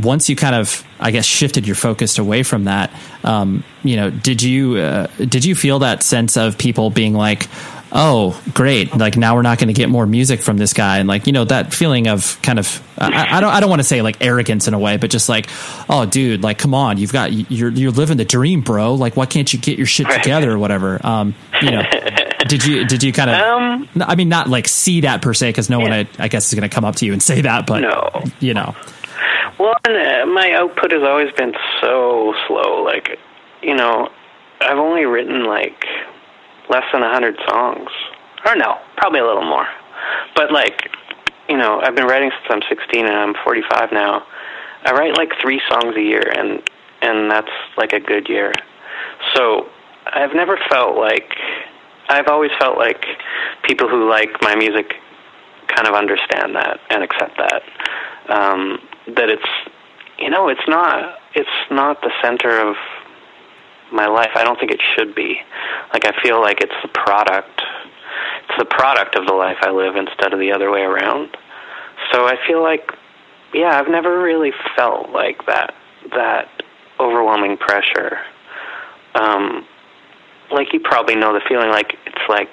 [0.00, 2.90] once you kind of, I guess, shifted your focus away from that,
[3.24, 7.48] um, you know, did you uh, did you feel that sense of people being like,
[7.92, 8.96] oh, great.
[8.96, 10.98] Like now we're not going to get more music from this guy.
[10.98, 13.80] And like, you know, that feeling of kind of, I, I don't, I don't want
[13.80, 15.48] to say like arrogance in a way, but just like,
[15.88, 18.94] oh dude, like, come on, you've got, you're, you're living the dream, bro.
[18.94, 21.04] Like, why can't you get your shit together or whatever?
[21.06, 21.82] Um, you know,
[22.48, 25.52] did you, did you kind of, um, I mean, not like see that per se,
[25.52, 25.84] cause no yeah.
[25.84, 27.80] one, I, I, guess is going to come up to you and say that, but
[27.80, 28.24] no.
[28.40, 28.74] you know.
[29.58, 32.82] Well, uh, my output has always been so slow.
[32.82, 33.18] Like,
[33.62, 34.08] you know,
[34.60, 35.84] I've only written like
[36.70, 37.90] less than a hundred songs,
[38.46, 39.66] or no, probably a little more.
[40.34, 40.90] But like,
[41.48, 44.26] you know, I've been writing since I'm 16 and I'm 45 now.
[44.84, 46.62] I write like three songs a year, and
[47.02, 48.52] and that's like a good year.
[49.34, 49.68] So
[50.06, 51.34] I've never felt like
[52.08, 53.04] I've always felt like
[53.64, 54.94] people who like my music
[55.68, 57.62] kind of understand that and accept that.
[58.28, 58.78] Um,
[59.16, 59.48] that it's
[60.18, 62.76] you know it's not it's not the center of
[63.92, 64.30] my life.
[64.34, 65.40] I don't think it should be.
[65.92, 67.62] Like I feel like it's the product.
[68.48, 71.36] It's the product of the life I live instead of the other way around.
[72.12, 72.92] So I feel like
[73.54, 75.74] yeah, I've never really felt like that
[76.14, 76.48] that
[76.98, 78.18] overwhelming pressure.
[79.14, 79.66] Um
[80.50, 82.50] like you probably know the feeling like it's like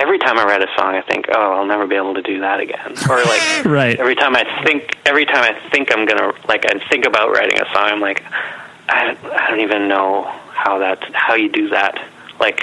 [0.00, 2.40] every time I write a song, I think, oh, I'll never be able to do
[2.40, 2.92] that again.
[3.08, 4.00] Or like, right.
[4.00, 7.60] every time I think, every time I think I'm gonna, like, I think about writing
[7.60, 8.24] a song, I'm like,
[8.90, 11.98] I, I don't even know how that how you do that.
[12.38, 12.62] Like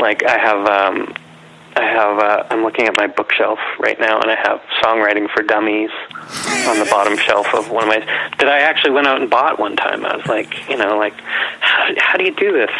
[0.00, 1.14] like I have um
[1.76, 5.42] I have uh, I'm looking at my bookshelf right now and I have songwriting for
[5.42, 5.90] dummies
[6.66, 7.98] on the bottom shelf of one of my
[8.38, 10.04] that I actually went out and bought one time.
[10.04, 11.14] I was like, you know, like
[11.60, 12.70] how, how do you do this?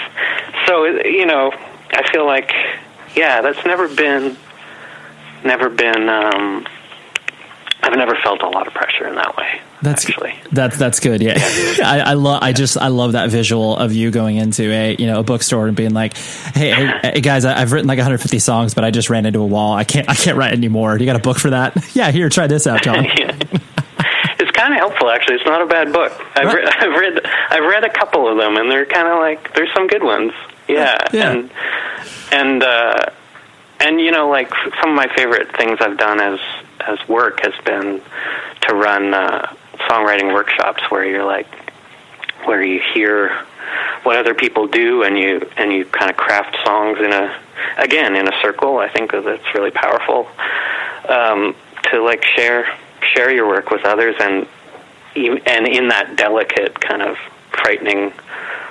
[0.66, 1.52] So, you know,
[1.92, 2.52] I feel like
[3.14, 4.36] yeah, that's never been
[5.44, 6.66] never been um
[7.88, 9.60] I've never felt a lot of pressure in that way.
[9.80, 11.22] That's actually that's that's good.
[11.22, 11.36] Yeah,
[11.82, 12.42] I, I love.
[12.42, 15.68] I just I love that visual of you going into a you know a bookstore
[15.68, 18.90] and being like, hey, hey, hey guys, I, have written like 150 songs, but I
[18.90, 19.72] just ran into a wall.
[19.72, 20.98] I can't I can't write anymore.
[20.98, 21.76] You got a book for that?
[21.94, 23.06] yeah, here, try this out, John.
[23.06, 25.36] It's kind of helpful, actually.
[25.36, 26.12] It's not a bad book.
[26.36, 29.54] I've, re- I've read I've read a couple of them, and they're kind of like
[29.54, 30.32] there's some good ones.
[30.68, 31.30] Yeah, yeah.
[31.30, 31.50] and
[32.30, 33.06] and uh,
[33.80, 34.52] and you know, like
[34.82, 36.40] some of my favorite things I've done as
[36.88, 38.00] as work has been
[38.62, 39.54] to run uh,
[39.88, 41.46] songwriting workshops where you're like
[42.44, 43.28] where you hear
[44.02, 47.38] what other people do and you and you kind of craft songs in a
[47.76, 48.78] again in a circle.
[48.78, 50.28] I think that's really powerful
[51.08, 51.54] um,
[51.90, 52.66] to like share
[53.14, 54.46] share your work with others and
[55.14, 57.16] and in that delicate kind of
[57.50, 58.12] frightening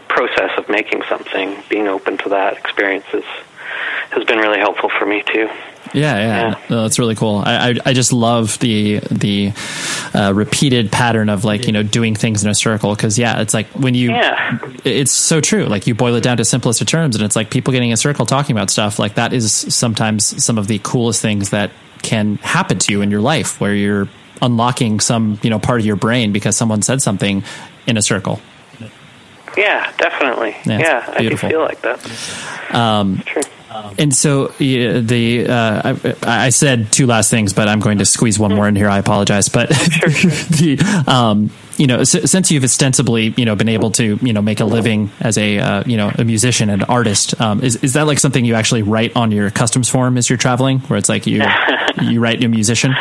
[0.07, 3.23] process of making something, being open to that experience is,
[4.11, 5.49] has been really helpful for me too.
[5.93, 6.61] Yeah, yeah, yeah.
[6.69, 7.43] No, that's really cool.
[7.45, 9.53] I, I, I just love the the
[10.13, 13.53] uh, repeated pattern of like you know doing things in a circle because yeah, it's
[13.53, 14.59] like when you yeah.
[14.83, 15.65] it's so true.
[15.65, 17.93] Like you boil it down to simplest of terms, and it's like people getting in
[17.93, 18.99] a circle talking about stuff.
[18.99, 23.11] Like that is sometimes some of the coolest things that can happen to you in
[23.11, 24.07] your life, where you're
[24.41, 27.43] unlocking some you know part of your brain because someone said something
[27.85, 28.39] in a circle.
[29.57, 30.55] Yeah, definitely.
[30.65, 32.75] Yeah, Yeah, I do feel like that.
[32.75, 33.41] Um, True.
[33.97, 38.05] And so yeah, the uh, I, I said two last things, but I'm going to
[38.05, 38.89] squeeze one more in here.
[38.89, 43.91] I apologize, but the um, you know s- since you've ostensibly you know been able
[43.91, 47.39] to you know make a living as a uh, you know a musician and artist,
[47.41, 50.37] um, is is that like something you actually write on your customs form as you're
[50.37, 51.43] traveling, where it's like you
[52.01, 52.93] you write a musician?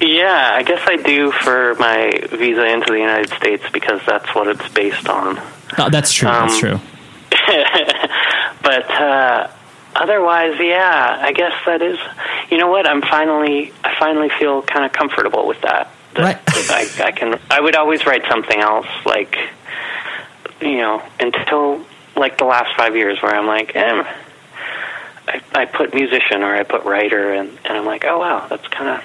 [0.00, 4.46] Yeah, I guess I do for my visa into the United States because that's what
[4.46, 5.40] it's based on.
[5.76, 6.28] Oh, that's true.
[6.28, 6.80] that's Um, true.
[8.62, 9.48] but uh,
[9.98, 11.98] otherwise, yeah, I guess that is.
[12.50, 12.86] You know what?
[12.86, 15.90] I'm finally, I finally feel kind of comfortable with that.
[16.14, 16.46] That, Right.
[16.46, 17.38] that I, I can.
[17.50, 19.36] I would always write something else, like
[20.60, 21.84] you know, until
[22.16, 24.04] like the last five years, where I'm like, eh,
[25.28, 28.66] I, I put musician or I put writer, and and I'm like, oh wow, that's
[28.68, 29.04] kind of.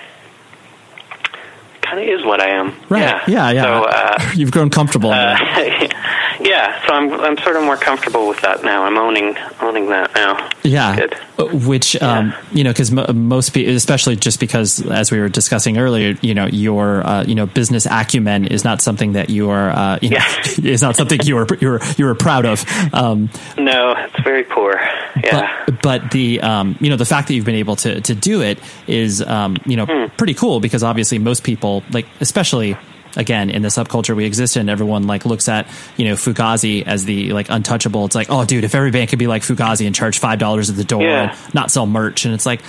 [1.93, 2.73] Kind of is what I am.
[2.89, 3.01] Right.
[3.01, 3.23] Yeah.
[3.27, 3.51] Yeah.
[3.51, 3.63] Yeah.
[3.63, 5.11] So, uh, You've grown comfortable.
[5.11, 5.37] in uh,
[6.39, 8.83] yeah, so I'm I'm sort of more comfortable with that now.
[8.83, 10.49] I'm owning owning that now.
[10.63, 11.15] Yeah, Good.
[11.37, 15.29] Uh, which um, you know, because m- most people, especially just because, as we were
[15.29, 19.51] discussing earlier, you know, your uh, you know business acumen is not something that you
[19.51, 20.25] are, uh, you know,
[20.63, 22.65] is not something you are you're you're proud of.
[22.91, 24.81] Um, No, it's very poor.
[25.21, 25.63] Yeah.
[25.67, 28.41] but, but the um, you know the fact that you've been able to to do
[28.41, 30.07] it is um, you know Hmm.
[30.17, 32.77] pretty cool because obviously most people like especially
[33.15, 35.67] again in the subculture we exist in everyone like looks at
[35.97, 39.19] you know Fugazi as the like untouchable it's like oh dude if every band could
[39.19, 41.29] be like Fugazi and charge five dollars at the door Yeah.
[41.35, 42.61] and not sell merch and it's like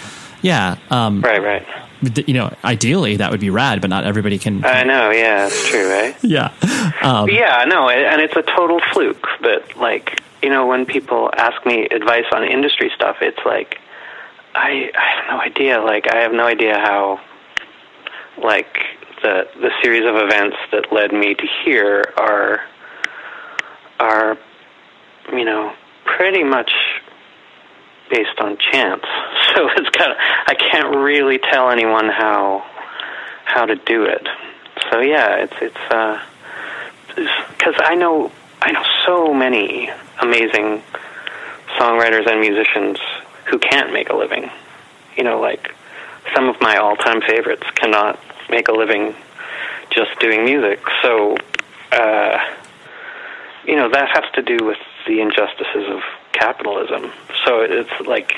[0.43, 2.29] yeah um, right, right.
[2.29, 5.11] you know ideally that would be rad but not everybody can I know.
[5.11, 6.15] Yeah, it's true, right?
[6.23, 6.53] yeah
[7.01, 9.27] um, yeah, no, and it's a total fluke.
[9.41, 13.79] But like, you know, when people ask me advice on industry stuff, it's like,
[14.55, 15.81] I I have no idea.
[15.81, 17.19] Like, I have no idea how,
[18.37, 18.77] like,
[19.23, 22.61] the the series of events that led me to here are
[23.99, 24.37] are,
[25.33, 25.73] you know,
[26.05, 26.73] pretty much
[28.11, 29.05] based on chance.
[29.55, 32.65] So it's kind of I can't really tell anyone how
[33.45, 34.27] how to do it.
[34.91, 36.21] So yeah, it's it's uh
[37.15, 40.83] because I know I know so many amazing
[41.79, 42.99] songwriters and musicians
[43.47, 44.51] who can't make a living.
[45.17, 45.75] You know, like
[46.35, 48.19] some of my all-time favorites cannot
[48.49, 49.15] make a living
[49.91, 50.81] just doing music.
[51.03, 51.37] So,
[51.93, 52.39] uh,
[53.67, 56.01] you know, that has to do with the injustices of
[56.33, 57.13] capitalism.
[57.45, 58.33] So it's like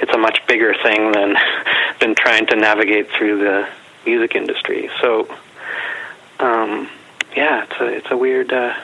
[0.00, 1.36] it's a much bigger thing than
[2.00, 3.68] than trying to navigate through the
[4.04, 4.90] music industry.
[5.00, 5.28] So,
[6.38, 6.88] um,
[7.36, 8.74] yeah, it's a it's a weird uh,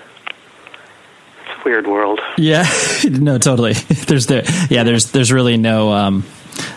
[1.65, 2.21] weird world.
[2.37, 2.67] Yeah,
[3.05, 3.73] no, totally.
[4.07, 6.25] There's there, yeah, there's there's really no, um,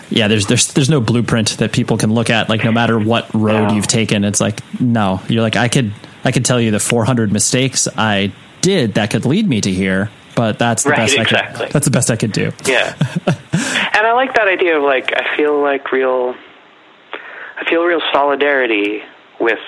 [0.10, 2.50] yeah, there's there's there's no blueprint that people can look at.
[2.50, 3.74] Like no matter what road No.
[3.76, 5.94] you've taken, it's like no, you're like I could
[6.24, 8.32] I could tell you the 400 mistakes I
[8.62, 11.66] did that could lead me to here, but that's the Right, best I exactly.
[11.66, 11.74] could.
[11.74, 12.52] That's the best I could do.
[12.66, 12.96] Yeah,
[13.28, 16.36] and I like that idea of like I feel like real,
[17.58, 19.02] I feel real solidarity
[19.40, 19.60] with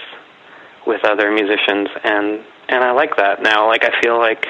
[0.86, 3.68] with other musicians, and and I like that now.
[3.68, 4.46] Like I feel like,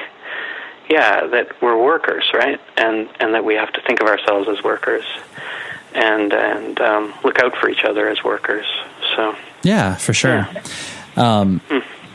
[0.88, 4.62] yeah, that we're workers, right, and and that we have to think of ourselves as
[4.62, 5.04] workers,
[5.94, 8.66] and and um, look out for each other as workers.
[9.16, 10.48] So Yeah, for sure.
[11.16, 11.60] Um,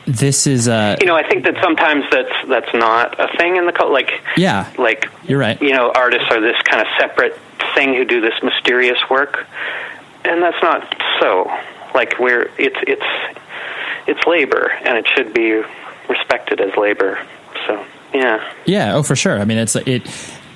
[0.05, 3.65] this is uh, you know, I think that sometimes that's that's not a thing in
[3.65, 3.91] the cult.
[3.91, 5.61] Like yeah, like you're right.
[5.61, 7.37] you know, artists are this kind of separate
[7.75, 9.45] thing who do this mysterious work,
[10.25, 11.51] and that's not so.
[11.93, 13.39] Like we're it's it's
[14.07, 15.61] it's labor, and it should be
[16.07, 17.19] respected as labor.
[17.67, 19.39] So yeah, Yeah, oh for sure.
[19.39, 20.03] I mean, it's it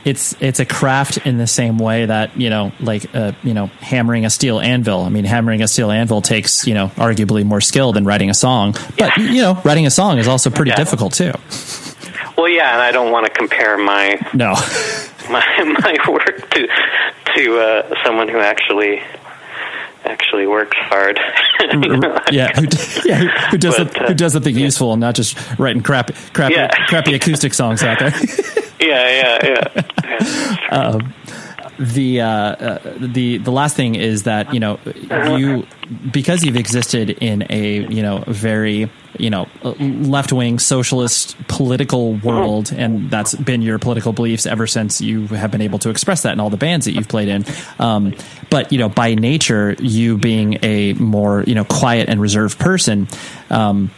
[0.05, 3.67] it's it's a craft in the same way that you know, like uh, you know,
[3.79, 5.01] hammering a steel anvil.
[5.01, 8.33] I mean, hammering a steel anvil takes you know arguably more skill than writing a
[8.33, 10.75] song, but you know, writing a song is also pretty Yeah.
[10.75, 11.31] difficult too.
[12.37, 14.53] well, yeah, and I don't want to compare my No,
[15.29, 16.67] my my work to
[17.35, 19.01] to uh, someone who actually
[20.05, 21.19] actually works hard.
[22.31, 22.63] Yeah, who,
[23.05, 25.81] yeah, who, who does But, some- uh, who does something useful and not just writing
[25.81, 26.67] crap, crappy, Yeah.
[26.87, 28.09] crappy acoustic songs out there.
[28.81, 29.65] yeah, yeah,
[30.71, 30.99] yeah.
[31.83, 34.79] The uh, uh, the the last thing is that you know
[35.37, 35.67] you
[36.11, 39.47] because you've existed in a you know very you know
[39.79, 45.51] left wing socialist political world and that's been your political beliefs ever since you have
[45.51, 47.45] been able to express that in all the bands that you've played in.
[47.79, 48.15] Um,
[48.49, 53.07] but you know by nature you being a more you know quiet and reserved person
[53.49, 53.91] um,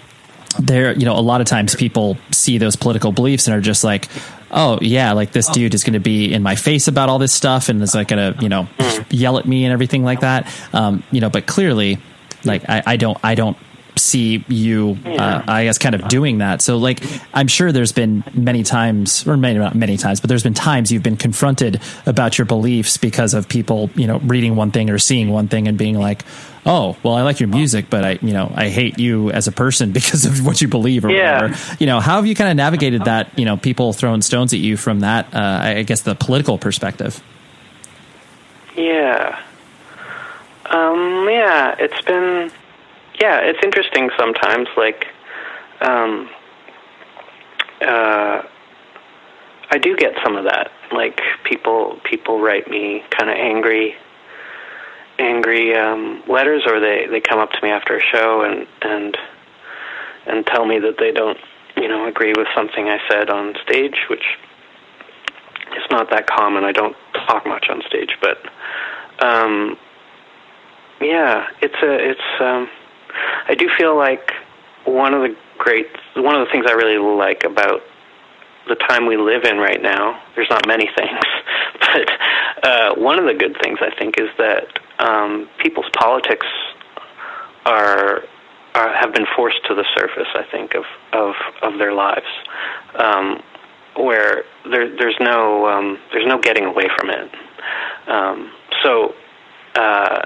[0.60, 3.84] there you know a lot of times people see those political beliefs and are just
[3.84, 4.08] like
[4.52, 7.34] oh yeah like this dude is going to be in my face about all this
[7.34, 8.68] stuff and is like going to you know
[9.10, 10.48] yell at me and everything like that.
[10.74, 12.00] Um, you know but clearly
[12.44, 13.58] like I, I don't i don't
[13.98, 16.62] see you, uh, I guess, kind of doing that.
[16.62, 17.02] So, like,
[17.34, 20.92] I'm sure there's been many times, or many not many times, but there's been times
[20.92, 24.98] you've been confronted about your beliefs because of people, you know, reading one thing or
[25.00, 26.24] seeing one thing and being like,
[26.66, 29.52] "Oh, well, I like your music, but I, you know, I hate you as a
[29.52, 31.42] person because of what you believe or Yeah.
[31.44, 33.30] whatever." You know, how have you kind of navigated that?
[33.38, 36.58] You know, people throwing stones at you from that, uh, I I guess, the political
[36.58, 37.22] perspective.
[38.76, 39.40] Yeah.
[40.70, 42.52] Um, yeah, it's been
[43.20, 45.08] yeah, it's interesting sometimes like
[45.82, 46.30] um
[47.82, 48.42] uh
[49.72, 50.72] I do get some of that.
[50.92, 53.96] Like people people write me kind of angry
[55.18, 59.18] angry um letters or they they come up to me after a show and and
[60.28, 61.38] and tell me that they don't,
[61.78, 64.24] you know, agree with something I said on stage, which
[65.78, 66.64] is not that common.
[66.64, 68.38] I don't talk much on stage, but
[69.24, 69.78] um,
[71.00, 72.42] yeah, it's a it's.
[72.42, 72.70] Um,
[73.48, 74.32] I do feel like
[74.86, 77.82] one of the great one of the things I really like about
[78.68, 80.22] the time we live in right now.
[80.36, 81.20] There's not many things,
[81.80, 84.68] but uh, one of the good things I think is that
[85.00, 86.48] um, people's politics
[87.66, 88.24] are,
[88.74, 90.28] are have been forced to the surface.
[90.34, 90.84] I think of
[91.14, 92.26] of of their lives,
[92.96, 93.42] um,
[93.98, 97.32] where there there's no um, there's no getting away from it.
[98.08, 98.52] Um,
[98.84, 99.16] so,
[99.76, 100.26] uh,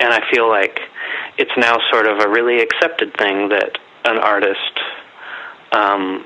[0.00, 0.80] and I feel like
[1.38, 4.80] it's now sort of a really accepted thing that an artist
[5.72, 6.24] um,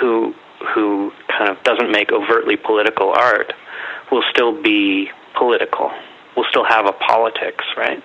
[0.00, 0.34] who
[0.74, 3.52] who kind of doesn't make overtly political art
[4.10, 5.92] will still be political,
[6.36, 8.02] will still have a politics, right?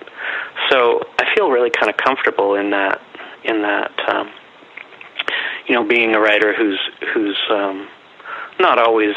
[0.70, 3.00] So I feel really kind of comfortable in that
[3.44, 4.30] in that um,
[5.66, 6.80] you know being a writer who's
[7.12, 7.88] who's um,
[8.60, 9.14] not always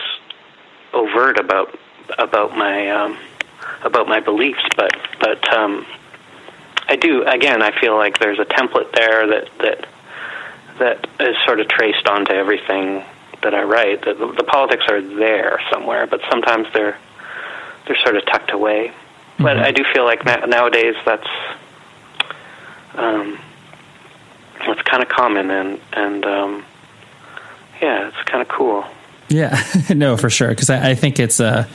[0.94, 1.78] overt about
[2.18, 3.18] about my um,
[3.84, 5.86] about my beliefs, but but um,
[6.88, 7.62] I do again.
[7.62, 9.88] I feel like there's a template there that that
[10.80, 13.04] that is sort of traced onto everything
[13.44, 14.04] that I write.
[14.04, 16.98] The, the, the politics are there somewhere, but sometimes they're
[17.88, 18.92] they're sort of tucked away.
[19.38, 21.28] But I do feel like na- nowadays that's
[22.96, 23.38] um,
[24.66, 26.66] that's kind of common, and and um,
[27.82, 28.86] yeah, it's kind of cool.
[29.28, 30.50] Yeah, no, for sure.
[30.50, 31.68] Because I, I think it's uh,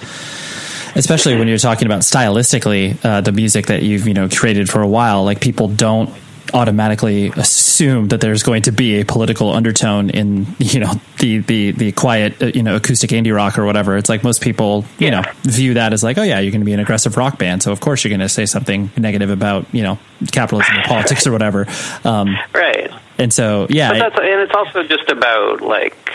[0.94, 4.82] especially when you're talking about stylistically uh, the music that you've you know created for
[4.82, 5.24] a while.
[5.24, 6.10] Like people don't
[6.52, 11.70] automatically assume that there's going to be a political undertone in you know the the
[11.70, 13.96] the quiet uh, you know acoustic indie rock or whatever.
[13.96, 16.64] It's like most people you know view that as like oh yeah you're going to
[16.64, 19.72] be an aggressive rock band, so of course you're going to say something negative about
[19.72, 19.98] you know
[20.32, 21.66] capitalism or politics or whatever.
[22.04, 22.90] Um, Right.
[23.18, 26.10] and so yeah, but that's and it's also just about like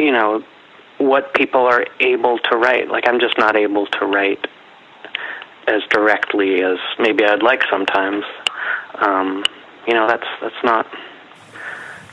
[0.00, 0.42] you know
[0.98, 2.88] what people are able to write.
[2.88, 4.46] Like I'm just not able to write
[5.66, 8.24] as directly as maybe I'd like sometimes.
[8.94, 9.44] Um,
[9.86, 10.86] you know, that's that's not.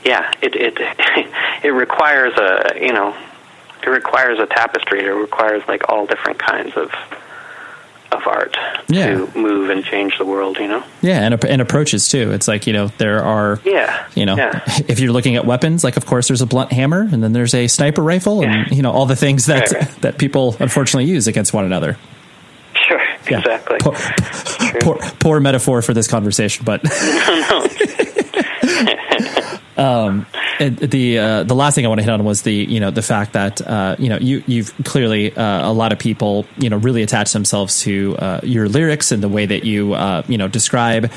[0.03, 0.77] Yeah, it it
[1.63, 3.15] it requires a you know,
[3.83, 5.05] it requires a tapestry.
[5.05, 6.91] It requires like all different kinds of
[8.11, 8.55] of art
[8.87, 9.25] Yeah.
[9.25, 10.57] to move and change the world.
[10.59, 10.83] You know.
[11.01, 12.31] Yeah, and, and approaches too.
[12.31, 14.07] It's like you know there are Yeah.
[14.15, 14.61] you know Yeah.
[14.87, 17.53] if you're looking at weapons, like of course there's a blunt hammer, and then there's
[17.53, 20.01] a sniper rifle, and you know all the things that Right, right.
[20.01, 21.97] that people unfortunately use against one another.
[22.87, 23.01] Sure.
[23.29, 23.39] Yeah.
[23.39, 23.77] Exactly.
[23.79, 23.93] Poor,
[24.81, 26.81] poor, poor metaphor for this conversation, but
[29.77, 30.25] um,
[30.59, 33.01] the uh, the last thing I want to hit on was the you know the
[33.01, 36.77] fact that uh, you know you you've clearly uh, a lot of people you know
[36.77, 40.47] really attach themselves to uh, your lyrics and the way that you uh, you know
[40.47, 41.11] describe.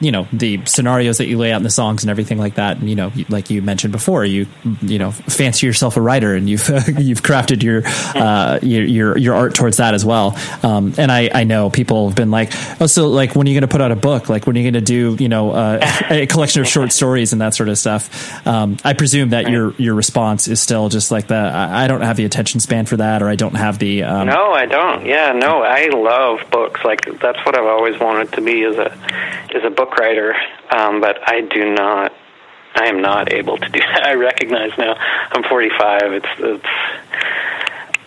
[0.00, 2.78] You know the scenarios that you lay out in the songs and everything like that,
[2.78, 4.46] and you know, like you mentioned before, you
[4.82, 6.68] you know fancy yourself a writer, and you've
[6.98, 7.82] you've crafted your
[8.14, 10.36] uh, your, your your art towards that as well.
[10.62, 13.54] Um, and I I know people have been like, oh, so like when are you
[13.54, 14.28] going to put out a book?
[14.28, 15.78] Like when are you going to do you know uh,
[16.10, 18.46] a collection of short stories and that sort of stuff?
[18.46, 22.16] Um, I presume that your your response is still just like the I don't have
[22.16, 25.04] the attention span for that, or I don't have the um, No, I don't.
[25.06, 26.80] Yeah, no, I love books.
[26.84, 28.92] Like that's what I've always wanted to be is a
[29.54, 30.34] as a book writer.
[30.70, 32.12] Um, but I do not.
[32.74, 34.06] I am not able to do that.
[34.06, 34.94] I recognize now.
[35.32, 36.12] I'm 45.
[36.12, 36.64] It's it's.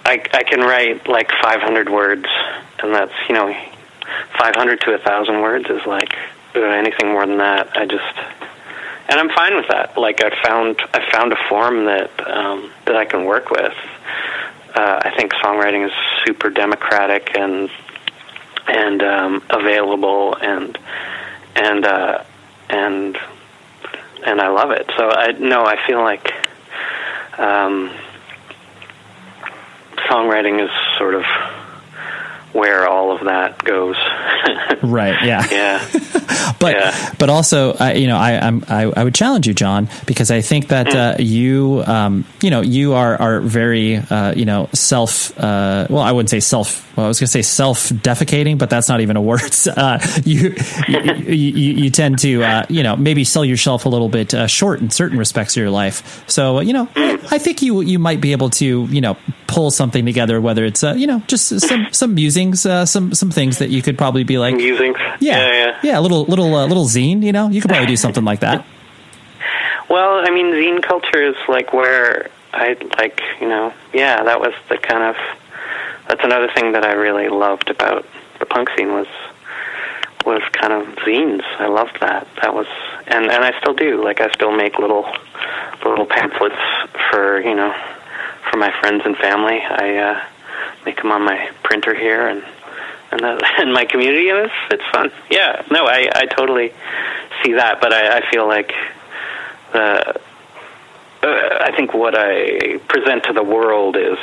[0.06, 2.26] I I can write like 500 words,
[2.80, 3.54] and that's you know,
[4.38, 6.14] 500 to a thousand words is like
[6.56, 7.76] uh, anything more than that.
[7.76, 8.18] I just
[9.10, 9.98] and I'm fine with that.
[9.98, 13.74] Like I found I found a form that um, that I can work with.
[14.76, 15.92] Uh, I think songwriting is
[16.26, 17.70] super democratic and
[18.68, 20.78] and um, available and
[21.56, 22.24] and uh,
[22.70, 23.18] and
[24.26, 24.90] and I love it.
[24.98, 26.32] So I no, I feel like
[27.38, 27.92] um,
[30.10, 31.24] songwriting is sort of
[32.54, 33.96] where all of that goes.
[34.84, 35.46] right, yeah.
[35.52, 36.53] yeah.
[36.64, 37.14] but Yeah.
[37.20, 40.42] but also, I, you know, I, I'm I, I would challenge you, John, because I
[40.42, 40.98] think that Hmm.
[40.98, 45.32] uh, you, um, you know, you are are very, uh, you know, self.
[45.38, 46.82] Uh, well, I wouldn't say self.
[46.96, 49.42] Well, I was going to say self defecating, but that's not even a word.
[49.84, 50.56] Uh, you,
[50.88, 51.00] you,
[51.34, 54.80] you you tend to, uh, you know, maybe sell yourself a little bit uh, short
[54.82, 56.24] in certain respects of your life.
[56.30, 59.18] So, you know, I think you you might be able to, you know,
[59.48, 60.40] pull something together.
[60.42, 63.82] Whether it's, uh, you know, just some some musings, uh, some some things that you
[63.82, 64.98] could probably be like Musings.
[65.20, 66.00] yeah, yeah, yeah.
[66.00, 67.24] a little little uh, little zine.
[67.24, 68.66] You know, you could probably do something like that.
[69.90, 74.54] Well, I mean, zine culture is like where I like, you know, yeah, that was
[74.70, 75.16] the kind of
[76.08, 78.06] that's another thing that I really loved about
[78.40, 79.08] the punk scene was
[80.26, 81.44] was kind of zines.
[81.60, 82.28] I loved that.
[82.42, 82.68] That was
[83.08, 84.04] and and I still do.
[84.04, 85.06] Like I still make little
[85.86, 86.56] little pamphlets
[87.10, 87.74] for, you know,
[88.50, 89.60] for my friends and family.
[89.62, 90.24] I uh
[90.86, 92.44] make them on my printer here and
[93.14, 95.12] and that, and my community and it's it's fun.
[95.30, 95.64] Yeah.
[95.72, 96.74] No, I I totally
[97.44, 98.74] see that, but I I feel like
[99.74, 100.14] uh,
[101.24, 104.18] uh, I think what I present to the world is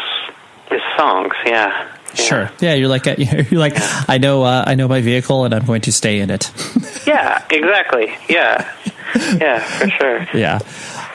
[0.71, 1.35] is songs.
[1.47, 1.89] Yeah.
[2.15, 2.15] Yeah.
[2.15, 2.51] Sure.
[2.61, 3.07] Yeah, you're like
[3.51, 3.75] you're like
[4.09, 6.51] I know uh, I know my vehicle and I'm going to stay in it.
[7.07, 7.43] Yeah.
[7.51, 8.13] Exactly.
[8.29, 8.71] Yeah.
[9.41, 9.59] Yeah.
[9.79, 10.27] For sure.
[10.35, 10.59] yeah.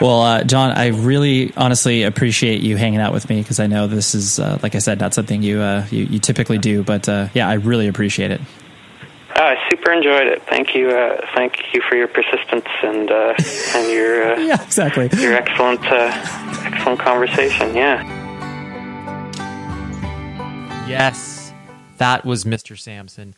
[0.01, 3.87] Well, uh, John, I really honestly appreciate you hanging out with me because I know
[3.87, 7.07] this is uh, like I said not something you uh, you, you typically do, but
[7.07, 8.41] uh, yeah, I really appreciate it.
[9.37, 10.43] Oh, I super enjoyed it.
[10.47, 10.89] Thank you.
[10.89, 13.33] Uh, thank you for your persistence and uh,
[13.75, 15.09] and your uh, Yeah, exactly.
[15.19, 16.11] your excellent uh,
[16.65, 17.75] excellent conversation.
[17.75, 18.03] Yeah.
[20.87, 21.51] Yes,
[21.97, 22.77] that was Mr.
[22.77, 23.33] Samson.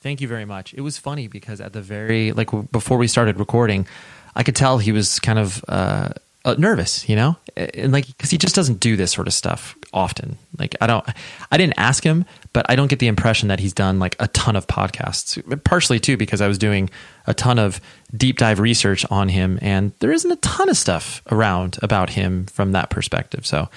[0.00, 0.72] Thank you very much.
[0.74, 3.86] It was funny because at the very like before we started recording,
[4.34, 6.10] I could tell he was kind of uh,
[6.44, 9.76] uh, nervous, you know, and like because he just doesn't do this sort of stuff
[9.92, 10.38] often.
[10.58, 11.04] Like I don't,
[11.50, 14.28] I didn't ask him, but I don't get the impression that he's done like a
[14.28, 15.62] ton of podcasts.
[15.64, 16.90] Partially too because I was doing
[17.26, 17.80] a ton of
[18.16, 22.46] deep dive research on him, and there isn't a ton of stuff around about him
[22.46, 23.46] from that perspective.
[23.46, 23.68] So,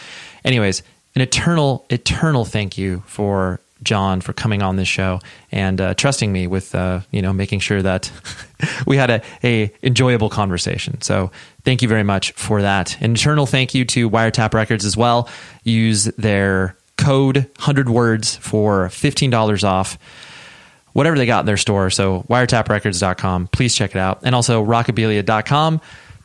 [0.43, 0.81] anyways,
[1.15, 5.19] an eternal, eternal thank you for John for coming on this show
[5.51, 8.11] and uh, trusting me with uh, you know making sure that
[8.87, 11.01] we had a, a enjoyable conversation.
[11.01, 11.31] So
[11.63, 12.99] thank you very much for that.
[13.01, 15.29] An eternal thank you to Wiretap Records as well.
[15.63, 19.97] Use their code 100 words for $15 off
[20.93, 21.89] whatever they got in their store.
[21.89, 23.47] So wiretaprecords.com.
[23.49, 24.19] Please check it out.
[24.23, 25.81] And also rockabilia.com.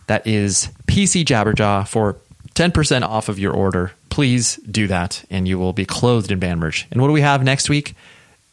[0.07, 2.17] That is PC Jabberjaw for
[2.55, 3.93] 10% off of your order.
[4.09, 6.87] Please do that and you will be clothed in band merch.
[6.91, 7.95] And what do we have next week?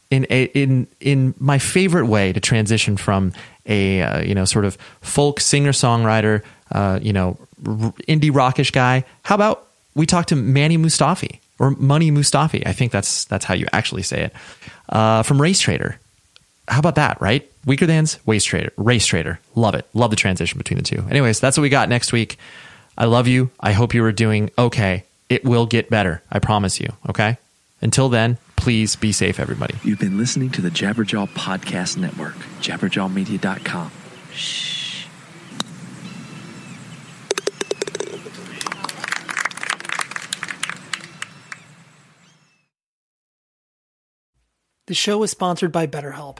[0.09, 3.33] In a, in in my favorite way to transition from
[3.65, 7.37] a uh, you know sort of folk singer songwriter uh, you know
[7.67, 9.03] r- indie rockish guy.
[9.23, 12.65] How about we talk to Mani Mostofi or Money Mostofi?
[12.65, 14.33] I think that's that's how you actually say it.
[14.87, 15.99] Uh, from Race Traitor
[16.67, 17.49] how about that, right?
[17.65, 19.39] Weakerthans Race Traitor, Race Traitor.
[19.55, 19.87] Love it.
[19.93, 21.03] Love the transition between the two.
[21.09, 22.37] Anyways, that's what we got next week.
[22.97, 23.51] I love you.
[23.59, 25.03] I hope you are doing okay.
[25.29, 26.23] It will get better.
[26.31, 26.93] I promise you.
[27.09, 27.37] Okay.
[27.81, 29.75] Until then, please be safe, everybody.
[29.83, 33.91] You've been listening to the Jabberjaw Podcast Network, jabberjawmedia.com.
[44.87, 46.39] The show is sponsored by BetterHelp.